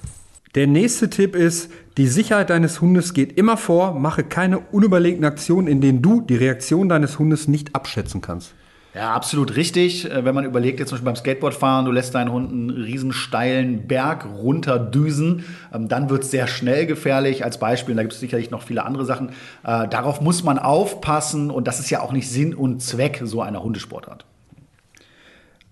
Der 0.56 0.68
nächste 0.68 1.10
Tipp 1.10 1.36
ist, 1.36 1.70
die 1.98 2.08
Sicherheit 2.08 2.50
deines 2.50 2.80
Hundes 2.80 3.14
geht 3.14 3.38
immer 3.38 3.58
vor. 3.58 3.94
Mache 3.94 4.24
keine 4.24 4.60
unüberlegten 4.60 5.26
Aktionen, 5.26 5.68
in 5.68 5.82
denen 5.82 6.02
du 6.02 6.22
die 6.22 6.38
Reaktion 6.38 6.88
deines 6.88 7.20
Hundes 7.20 7.50
nicht 7.50 7.76
abschätzen 7.76 8.22
kannst. 8.22 8.54
Ja, 8.94 9.14
absolut 9.14 9.58
richtig. 9.58 10.10
Äh, 10.10 10.24
wenn 10.24 10.34
man 10.34 10.46
überlegt, 10.46 10.80
jetzt 10.80 10.88
zum 10.88 10.96
Beispiel 10.96 11.06
beim 11.08 11.18
Skateboardfahren, 11.18 11.86
du 11.86 11.92
lässt 11.92 12.16
deinen 12.16 12.32
Hund 12.32 12.52
einen 12.52 12.70
riesen 12.70 13.12
steilen 13.12 13.88
Berg 13.88 14.26
runterdüsen, 14.26 15.44
ähm, 15.74 15.90
dann 15.90 16.10
wird 16.10 16.24
es 16.24 16.32
sehr 16.32 16.48
schnell 16.48 16.86
gefährlich. 16.86 17.44
Als 17.44 17.60
Beispiel, 17.60 17.94
da 17.94 18.04
gibt 18.04 18.14
es 18.14 18.22
sicherlich 18.22 18.52
noch 18.52 18.62
viele 18.62 18.86
andere 18.86 19.04
Sachen. 19.04 19.32
Äh, 19.66 19.90
darauf 19.90 20.22
muss 20.22 20.46
man 20.46 20.58
aufpassen 20.58 21.52
und 21.52 21.68
das 21.68 21.82
ist 21.82 21.90
ja 21.90 22.00
auch 22.00 22.14
nicht 22.14 22.30
Sinn 22.30 22.56
und 22.56 22.82
Zweck 22.82 23.20
so 23.26 23.42
einer 23.42 23.62
Hundesportart. 23.62 24.26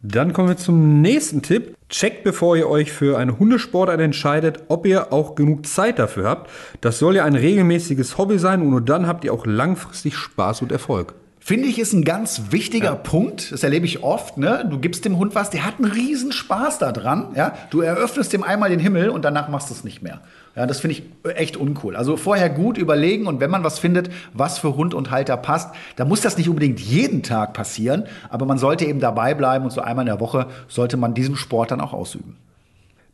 Dann 0.05 0.33
kommen 0.33 0.49
wir 0.49 0.57
zum 0.57 0.99
nächsten 0.99 1.41
Tipp. 1.41 1.77
Checkt, 1.87 2.25
bevor 2.25 2.57
ihr 2.57 2.67
euch 2.67 2.91
für 2.91 3.17
eine 3.17 3.39
Hundesportart 3.39 4.01
entscheidet, 4.01 4.63
ob 4.67 4.85
ihr 4.85 5.13
auch 5.13 5.33
genug 5.33 5.65
Zeit 5.65 5.97
dafür 5.97 6.25
habt. 6.25 6.51
Das 6.81 6.99
soll 6.99 7.15
ja 7.15 7.23
ein 7.23 7.35
regelmäßiges 7.35 8.17
Hobby 8.17 8.37
sein 8.37 8.61
und 8.61 8.69
nur 8.69 8.81
dann 8.81 9.07
habt 9.07 9.23
ihr 9.23 9.33
auch 9.33 9.45
langfristig 9.45 10.17
Spaß 10.17 10.61
und 10.61 10.73
Erfolg. 10.73 11.13
Finde 11.45 11.67
ich, 11.67 11.77
ist 11.77 11.91
ein 11.91 12.05
ganz 12.05 12.43
wichtiger 12.51 12.85
ja. 12.85 12.95
Punkt. 12.95 13.51
Das 13.51 13.63
erlebe 13.63 13.85
ich 13.85 14.01
oft. 14.01 14.37
Ne? 14.37 14.65
Du 14.69 14.79
gibst 14.79 15.03
dem 15.03 15.17
Hund 15.17 15.35
was, 15.35 15.49
der 15.49 15.65
hat 15.65 15.73
einen 15.77 15.91
riesen 15.91 16.31
Spaß 16.31 16.79
daran. 16.79 17.33
Ja? 17.35 17.53
Du 17.69 17.81
eröffnest 17.81 18.31
dem 18.31 18.43
einmal 18.43 18.69
den 18.69 18.79
Himmel 18.79 19.09
und 19.09 19.25
danach 19.25 19.49
machst 19.49 19.69
du 19.69 19.73
es 19.73 19.83
nicht 19.83 20.01
mehr. 20.01 20.21
Ja, 20.55 20.65
das 20.65 20.79
finde 20.79 20.95
ich 20.95 21.03
echt 21.35 21.57
uncool. 21.57 21.97
Also 21.97 22.15
vorher 22.15 22.49
gut 22.49 22.77
überlegen 22.77 23.27
und 23.27 23.41
wenn 23.41 23.51
man 23.51 23.65
was 23.65 23.77
findet, 23.77 24.09
was 24.31 24.57
für 24.57 24.77
Hund 24.77 24.93
und 24.93 25.11
Halter 25.11 25.35
passt, 25.35 25.75
dann 25.97 26.07
muss 26.07 26.21
das 26.21 26.37
nicht 26.37 26.47
unbedingt 26.47 26.79
jeden 26.79 27.23
Tag 27.23 27.53
passieren, 27.53 28.05
aber 28.29 28.45
man 28.45 28.57
sollte 28.57 28.85
eben 28.85 29.01
dabei 29.01 29.33
bleiben 29.33 29.65
und 29.65 29.71
so 29.71 29.81
einmal 29.81 30.03
in 30.03 30.13
der 30.13 30.21
Woche 30.21 30.47
sollte 30.69 30.95
man 30.95 31.13
diesen 31.13 31.35
Sport 31.35 31.71
dann 31.71 31.81
auch 31.81 31.91
ausüben. 31.91 32.37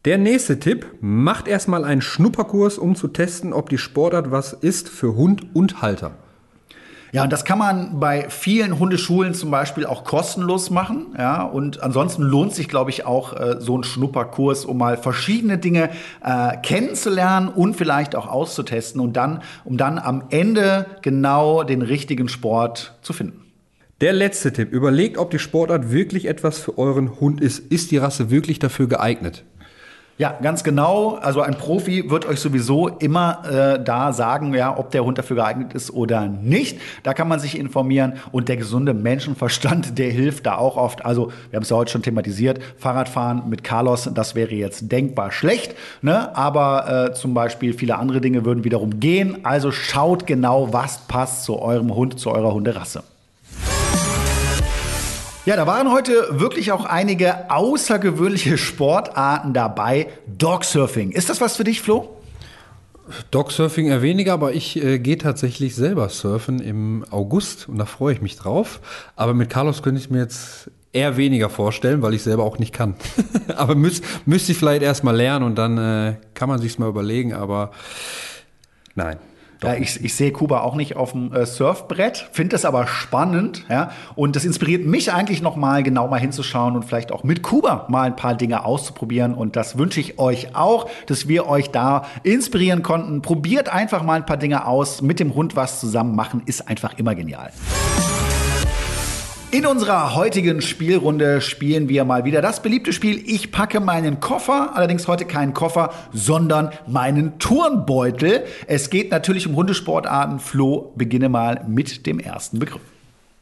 Der 0.05 0.19
nächste 0.19 0.59
Tipp, 0.59 0.85
macht 1.01 1.47
erstmal 1.47 1.83
einen 1.83 2.03
Schnupperkurs, 2.03 2.77
um 2.77 2.95
zu 2.95 3.07
testen, 3.07 3.53
ob 3.53 3.69
die 3.69 3.79
Sportart 3.79 4.29
was 4.29 4.53
ist 4.53 4.87
für 4.87 5.15
Hund 5.15 5.47
und 5.55 5.81
Halter. 5.81 6.11
Ja, 7.11 7.23
und 7.23 7.33
das 7.33 7.43
kann 7.43 7.57
man 7.57 7.99
bei 7.99 8.29
vielen 8.29 8.77
Hundeschulen 8.77 9.33
zum 9.33 9.49
Beispiel 9.49 9.85
auch 9.85 10.03
kostenlos 10.03 10.69
machen. 10.69 11.15
Ja, 11.17 11.43
und 11.43 11.81
ansonsten 11.81 12.21
lohnt 12.21 12.53
sich, 12.53 12.67
glaube 12.67 12.91
ich, 12.91 13.05
auch 13.05 13.33
äh, 13.33 13.55
so 13.59 13.77
ein 13.77 13.83
Schnupperkurs, 13.83 14.65
um 14.65 14.77
mal 14.77 14.97
verschiedene 14.97 15.57
Dinge 15.57 15.89
äh, 16.23 16.57
kennenzulernen 16.57 17.49
und 17.49 17.75
vielleicht 17.75 18.15
auch 18.15 18.27
auszutesten 18.27 19.01
und 19.01 19.13
dann, 19.13 19.41
um 19.63 19.77
dann 19.77 19.97
am 19.97 20.23
Ende 20.29 20.85
genau 21.01 21.63
den 21.63 21.81
richtigen 21.81 22.29
Sport 22.29 22.93
zu 23.01 23.13
finden. 23.13 23.41
Der 24.01 24.13
letzte 24.13 24.53
Tipp. 24.53 24.71
Überlegt, 24.71 25.17
ob 25.17 25.31
die 25.31 25.39
Sportart 25.39 25.91
wirklich 25.91 26.25
etwas 26.25 26.57
für 26.57 26.77
euren 26.77 27.19
Hund 27.19 27.41
ist. 27.41 27.59
Ist 27.59 27.91
die 27.91 27.97
Rasse 27.97 28.29
wirklich 28.29 28.59
dafür 28.59 28.87
geeignet? 28.87 29.43
Ja, 30.19 30.37
ganz 30.41 30.65
genau. 30.65 31.11
Also 31.21 31.39
ein 31.39 31.55
Profi 31.55 32.09
wird 32.09 32.25
euch 32.25 32.41
sowieso 32.41 32.89
immer 32.89 33.41
äh, 33.49 33.81
da 33.81 34.11
sagen, 34.11 34.53
ja, 34.53 34.77
ob 34.77 34.91
der 34.91 35.05
Hund 35.05 35.17
dafür 35.17 35.37
geeignet 35.37 35.73
ist 35.73 35.91
oder 35.91 36.27
nicht. 36.27 36.77
Da 37.03 37.13
kann 37.13 37.29
man 37.29 37.39
sich 37.39 37.57
informieren 37.57 38.15
und 38.33 38.49
der 38.49 38.57
gesunde 38.57 38.93
Menschenverstand, 38.93 39.97
der 39.97 40.11
hilft 40.11 40.45
da 40.45 40.57
auch 40.57 40.75
oft. 40.75 41.05
Also 41.05 41.31
wir 41.49 41.55
haben 41.55 41.63
es 41.63 41.69
ja 41.69 41.77
heute 41.77 41.93
schon 41.93 42.01
thematisiert. 42.01 42.59
Fahrradfahren 42.79 43.47
mit 43.47 43.63
Carlos, 43.63 44.09
das 44.13 44.35
wäre 44.35 44.53
jetzt 44.55 44.91
denkbar 44.91 45.31
schlecht, 45.31 45.73
ne? 46.01 46.35
Aber 46.35 47.11
äh, 47.11 47.13
zum 47.13 47.33
Beispiel 47.33 47.73
viele 47.73 47.97
andere 47.97 48.19
Dinge 48.19 48.43
würden 48.43 48.65
wiederum 48.65 48.99
gehen. 48.99 49.45
Also 49.45 49.71
schaut 49.71 50.27
genau, 50.27 50.73
was 50.73 50.97
passt 51.07 51.45
zu 51.45 51.61
eurem 51.61 51.95
Hund, 51.95 52.19
zu 52.19 52.29
eurer 52.31 52.53
Hunderasse. 52.53 53.03
Ja, 55.49 55.55
da 55.55 55.65
waren 55.65 55.91
heute 55.91 56.27
wirklich 56.29 56.71
auch 56.71 56.85
einige 56.85 57.49
außergewöhnliche 57.49 58.55
Sportarten 58.59 59.51
dabei. 59.51 60.05
Dogsurfing. 60.27 61.09
Ist 61.09 61.27
das 61.31 61.41
was 61.41 61.57
für 61.57 61.63
dich, 61.63 61.81
Flo? 61.81 62.19
Dogsurfing 63.31 63.87
eher 63.87 64.03
weniger, 64.03 64.33
aber 64.33 64.53
ich 64.53 64.79
äh, 64.79 64.99
gehe 64.99 65.17
tatsächlich 65.17 65.73
selber 65.73 66.07
surfen 66.09 66.59
im 66.59 67.03
August 67.09 67.67
und 67.67 67.79
da 67.79 67.85
freue 67.85 68.13
ich 68.13 68.21
mich 68.21 68.35
drauf. 68.35 68.79
Aber 69.15 69.33
mit 69.33 69.49
Carlos 69.49 69.81
könnte 69.81 69.99
ich 69.99 70.11
mir 70.11 70.19
jetzt 70.19 70.69
eher 70.93 71.17
weniger 71.17 71.49
vorstellen, 71.49 72.03
weil 72.03 72.13
ich 72.13 72.21
selber 72.21 72.43
auch 72.43 72.59
nicht 72.59 72.71
kann. 72.71 72.93
aber 73.55 73.73
müß, 73.73 74.03
müsste 74.27 74.51
ich 74.51 74.57
vielleicht 74.59 74.83
erst 74.83 75.03
mal 75.03 75.15
lernen 75.15 75.45
und 75.45 75.55
dann 75.55 75.79
äh, 75.79 76.17
kann 76.35 76.47
man 76.47 76.61
sich's 76.61 76.77
mal 76.77 76.89
überlegen, 76.89 77.33
aber 77.33 77.71
nein. 78.93 79.17
Ja, 79.61 79.73
ich, 79.73 80.03
ich 80.03 80.15
sehe 80.15 80.31
Kuba 80.31 80.61
auch 80.61 80.75
nicht 80.75 80.95
auf 80.95 81.11
dem 81.11 81.33
äh, 81.33 81.45
Surfbrett, 81.45 82.29
finde 82.31 82.51
das 82.51 82.63
aber 82.63 82.87
spannend, 82.87 83.65
ja. 83.69 83.91
Und 84.15 84.37
das 84.37 84.45
inspiriert 84.45 84.85
mich 84.85 85.11
eigentlich 85.11 85.41
noch 85.41 85.57
mal 85.57 85.83
genau 85.83 86.07
mal 86.07 86.19
hinzuschauen 86.19 86.77
und 86.77 86.85
vielleicht 86.85 87.11
auch 87.11 87.23
mit 87.23 87.43
Kuba 87.43 87.85
mal 87.89 88.03
ein 88.03 88.15
paar 88.15 88.35
Dinge 88.35 88.63
auszuprobieren. 88.63 89.33
Und 89.33 89.57
das 89.57 89.77
wünsche 89.77 89.99
ich 89.99 90.17
euch 90.17 90.55
auch, 90.55 90.89
dass 91.07 91.27
wir 91.27 91.47
euch 91.47 91.71
da 91.71 92.05
inspirieren 92.23 92.83
konnten. 92.83 93.21
Probiert 93.21 93.67
einfach 93.67 94.01
mal 94.03 94.13
ein 94.13 94.25
paar 94.25 94.37
Dinge 94.37 94.65
aus. 94.65 95.01
Mit 95.01 95.19
dem 95.19 95.35
Hund 95.35 95.57
was 95.57 95.81
zusammen 95.81 96.15
machen 96.15 96.41
ist 96.45 96.69
einfach 96.69 96.97
immer 96.97 97.13
genial. 97.13 97.51
In 99.51 99.65
unserer 99.65 100.13
heutigen 100.13 100.61
Spielrunde 100.61 101.41
spielen 101.41 101.89
wir 101.89 102.05
mal 102.05 102.23
wieder 102.23 102.39
das 102.39 102.61
beliebte 102.61 102.93
Spiel 102.93 103.19
Ich 103.25 103.51
packe 103.51 103.79
meinen 103.79 104.19
Koffer, 104.19 104.75
allerdings 104.75 105.07
heute 105.07 105.25
keinen 105.25 105.55
Koffer, 105.55 105.91
sondern 106.13 106.69
meinen 106.85 107.39
Turnbeutel. 107.39 108.43
Es 108.67 108.91
geht 108.91 109.09
natürlich 109.09 109.47
um 109.47 109.55
Hundesportarten. 109.55 110.37
Flo, 110.37 110.93
beginne 110.95 111.29
mal 111.29 111.65
mit 111.67 112.05
dem 112.05 112.19
ersten 112.19 112.59
Begriff. 112.59 112.81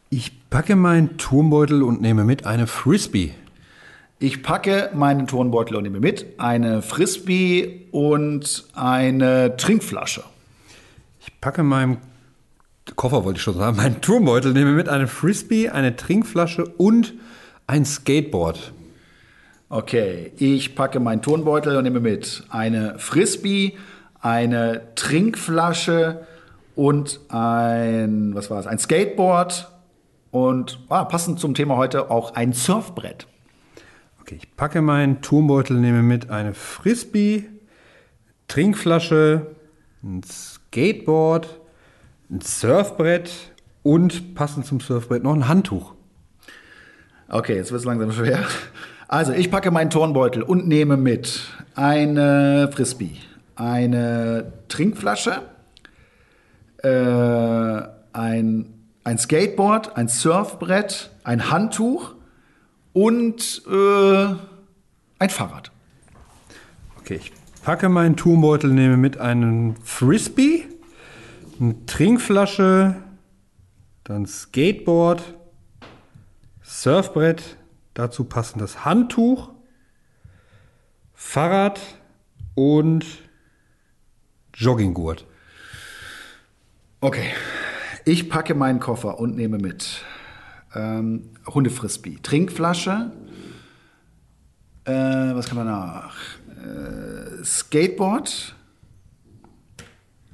Ich 0.10 0.50
packe 0.50 0.78
meinen 0.78 1.18
Turnbeutel 1.18 1.84
und 1.84 2.00
nehme 2.00 2.24
mit 2.24 2.46
eine 2.46 2.68
Frisbee. 2.68 3.34
Ich 4.20 4.44
packe 4.44 4.92
meinen 4.94 5.28
Turnbeutel 5.28 5.76
und 5.76 5.84
nehme 5.84 6.00
mit 6.00 6.40
eine 6.40 6.82
Frisbee 6.82 7.86
und 7.92 8.66
eine 8.74 9.58
Trinkflasche. 9.58 10.24
Ich 11.20 11.42
packe 11.42 11.64
meinen 11.64 11.98
Koffer 12.98 13.24
wollte 13.24 13.38
ich 13.38 13.44
schon 13.44 13.54
sagen, 13.54 13.78
meinen 13.78 14.02
Turmbeutel 14.02 14.54
nehme 14.54 14.72
mit 14.72 14.90
eine 14.90 15.08
Frisbee, 15.08 15.70
eine 15.70 15.96
Trinkflasche 15.96 16.66
und 16.66 17.14
ein 17.68 17.86
Skateboard. 17.86 18.74
Okay, 19.70 20.32
ich 20.38 20.76
packe 20.76 21.00
meinen 21.00 21.22
Turnbeutel 21.22 21.78
und 21.78 21.84
nehme 21.84 22.00
mit 22.00 22.46
eine 22.50 22.98
Frisbee, 22.98 23.78
eine 24.20 24.82
Trinkflasche 24.96 26.26
und 26.76 27.20
ein, 27.30 28.34
was 28.34 28.50
war 28.50 28.60
es, 28.60 28.66
ein 28.66 28.80
Skateboard 28.80 29.72
und 30.32 30.80
ah, 30.90 31.06
passend 31.06 31.40
zum 31.40 31.54
Thema 31.54 31.78
heute 31.78 32.10
auch 32.10 32.34
ein 32.34 32.52
Surfbrett. 32.52 33.28
Okay, 34.22 34.40
ich 34.42 34.56
packe 34.56 34.82
meinen 34.82 35.22
Turmbeutel, 35.22 35.78
nehme 35.78 36.02
mit 36.02 36.32
eine 36.32 36.56
Frisbee, 36.56 37.46
Trinkflasche, 38.48 39.56
ein 40.02 40.24
Skateboard, 40.24 41.60
ein 42.30 42.42
Surfbrett 42.42 43.32
und 43.84 44.36
passend 44.36 44.66
zum 44.66 44.80
Surfbrett 44.80 45.24
noch 45.24 45.34
ein 45.34 45.48
Handtuch. 45.48 45.94
Okay, 47.30 47.56
jetzt 47.56 47.72
wird 47.72 47.80
es 47.80 47.86
langsam 47.86 48.12
schwer. 48.12 48.46
Also, 49.08 49.32
ich 49.32 49.50
packe 49.50 49.72
meinen 49.72 49.90
Turnbeutel 49.90 50.44
und 50.44 50.68
nehme 50.68 50.98
mit 50.98 51.42
eine 51.76 52.70
Frisbee, 52.74 53.18
eine 53.56 54.52
Trinkflasche, 54.68 55.42
äh, 56.84 57.82
ein, 58.14 58.74
ein 59.04 59.18
Skateboard, 59.18 59.96
ein 59.96 60.10
Surfbrett, 60.10 61.12
ein 61.24 61.50
Handtuch 61.50 62.16
und 62.92 63.62
äh, 63.70 64.26
ein 65.20 65.30
Fahrrad. 65.30 65.72
Okay, 67.00 67.20
ich 67.22 67.32
packe 67.64 67.88
meinen 67.88 68.18
Turnbeutel, 68.18 68.72
nehme 68.72 68.98
mit 68.98 69.18
einen 69.18 69.78
Frisbee, 69.84 70.66
eine 71.60 71.86
Trinkflasche, 71.86 72.96
dann 74.04 74.26
Skateboard, 74.26 75.22
Surfbrett, 76.62 77.58
dazu 77.94 78.24
passendes 78.26 78.86
Handtuch, 78.86 79.52
Fahrrad 81.14 81.80
und 82.56 83.06
Jogginggurt. 84.54 85.26
Okay. 87.02 87.32
Ich 88.06 88.30
packe 88.30 88.56
meinen 88.56 88.80
Koffer 88.80 89.20
und 89.20 89.36
nehme 89.36 89.58
mit 89.58 90.02
ähm, 90.74 91.32
Hundefrisbee, 91.46 92.20
Trinkflasche, 92.24 93.12
äh, 94.88 95.36
was 95.36 95.48
kann 95.50 95.58
man 95.58 95.68
nach? 95.68 96.16
Äh, 96.64 97.44
Skateboard, 97.44 98.56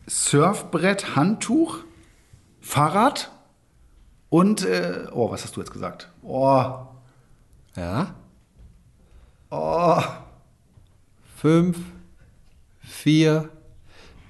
Surfbrett, 0.07 1.15
Handtuch, 1.15 1.79
Fahrrad 2.61 3.31
und, 4.29 4.65
äh, 4.65 5.05
oh, 5.11 5.31
was 5.31 5.43
hast 5.43 5.55
du 5.55 5.61
jetzt 5.61 5.71
gesagt? 5.71 6.09
Oh, 6.21 6.65
Ja? 7.75 8.13
oh, 9.49 10.01
Fünf, 11.37 11.77
vier, 12.79 13.49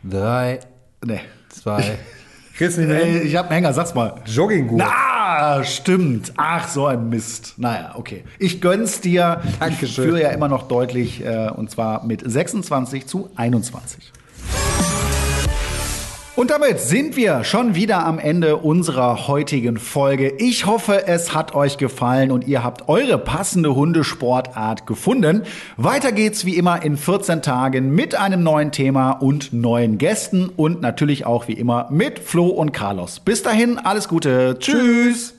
drei, 0.03 0.59
ne. 1.05 1.21
zwei. 1.49 1.97
Kriegst 2.57 2.77
nicht 2.77 2.89
Ey, 2.89 3.19
ich 3.21 3.36
hab 3.36 3.45
einen 3.45 3.53
Hänger, 3.55 3.73
sag's 3.73 3.93
mal. 3.95 4.21
Jogginggurt. 4.25 4.79
Na, 4.79 5.63
stimmt. 5.63 6.33
Ach, 6.38 6.67
so 6.67 6.86
ein 6.88 7.09
Mist. 7.09 7.53
Naja, 7.57 7.93
okay. 7.95 8.23
Ich 8.39 8.62
gönn's 8.62 9.01
dir. 9.01 9.41
Ich 9.43 9.57
Dankeschön. 9.57 10.05
führe 10.05 10.21
ja 10.21 10.29
immer 10.29 10.47
noch 10.47 10.67
deutlich, 10.67 11.23
äh, 11.25 11.49
und 11.49 11.71
zwar 11.71 12.03
mit 12.05 12.21
26 12.23 13.07
zu 13.07 13.29
21. 13.36 14.12
Und 16.35 16.49
damit 16.49 16.79
sind 16.79 17.15
wir 17.15 17.43
schon 17.43 17.75
wieder 17.75 18.03
am 18.07 18.17
Ende 18.17 18.57
unserer 18.57 19.27
heutigen 19.27 19.77
Folge. 19.77 20.33
Ich 20.39 20.65
hoffe, 20.65 21.05
es 21.05 21.35
hat 21.35 21.53
euch 21.53 21.77
gefallen 21.77 22.31
und 22.31 22.47
ihr 22.47 22.63
habt 22.63 22.89
eure 22.89 23.19
passende 23.19 23.75
Hundesportart 23.75 24.87
gefunden. 24.87 25.43
Weiter 25.77 26.11
geht's 26.11 26.43
wie 26.43 26.57
immer 26.57 26.83
in 26.83 26.97
14 26.97 27.43
Tagen 27.43 27.93
mit 27.93 28.15
einem 28.15 28.41
neuen 28.41 28.71
Thema 28.71 29.11
und 29.11 29.53
neuen 29.53 29.99
Gästen 29.99 30.49
und 30.49 30.81
natürlich 30.81 31.27
auch 31.27 31.47
wie 31.47 31.53
immer 31.53 31.87
mit 31.91 32.17
Flo 32.17 32.47
und 32.47 32.71
Carlos. 32.71 33.19
Bis 33.19 33.43
dahin, 33.43 33.77
alles 33.77 34.07
Gute. 34.07 34.57
Tschüss. 34.57 35.35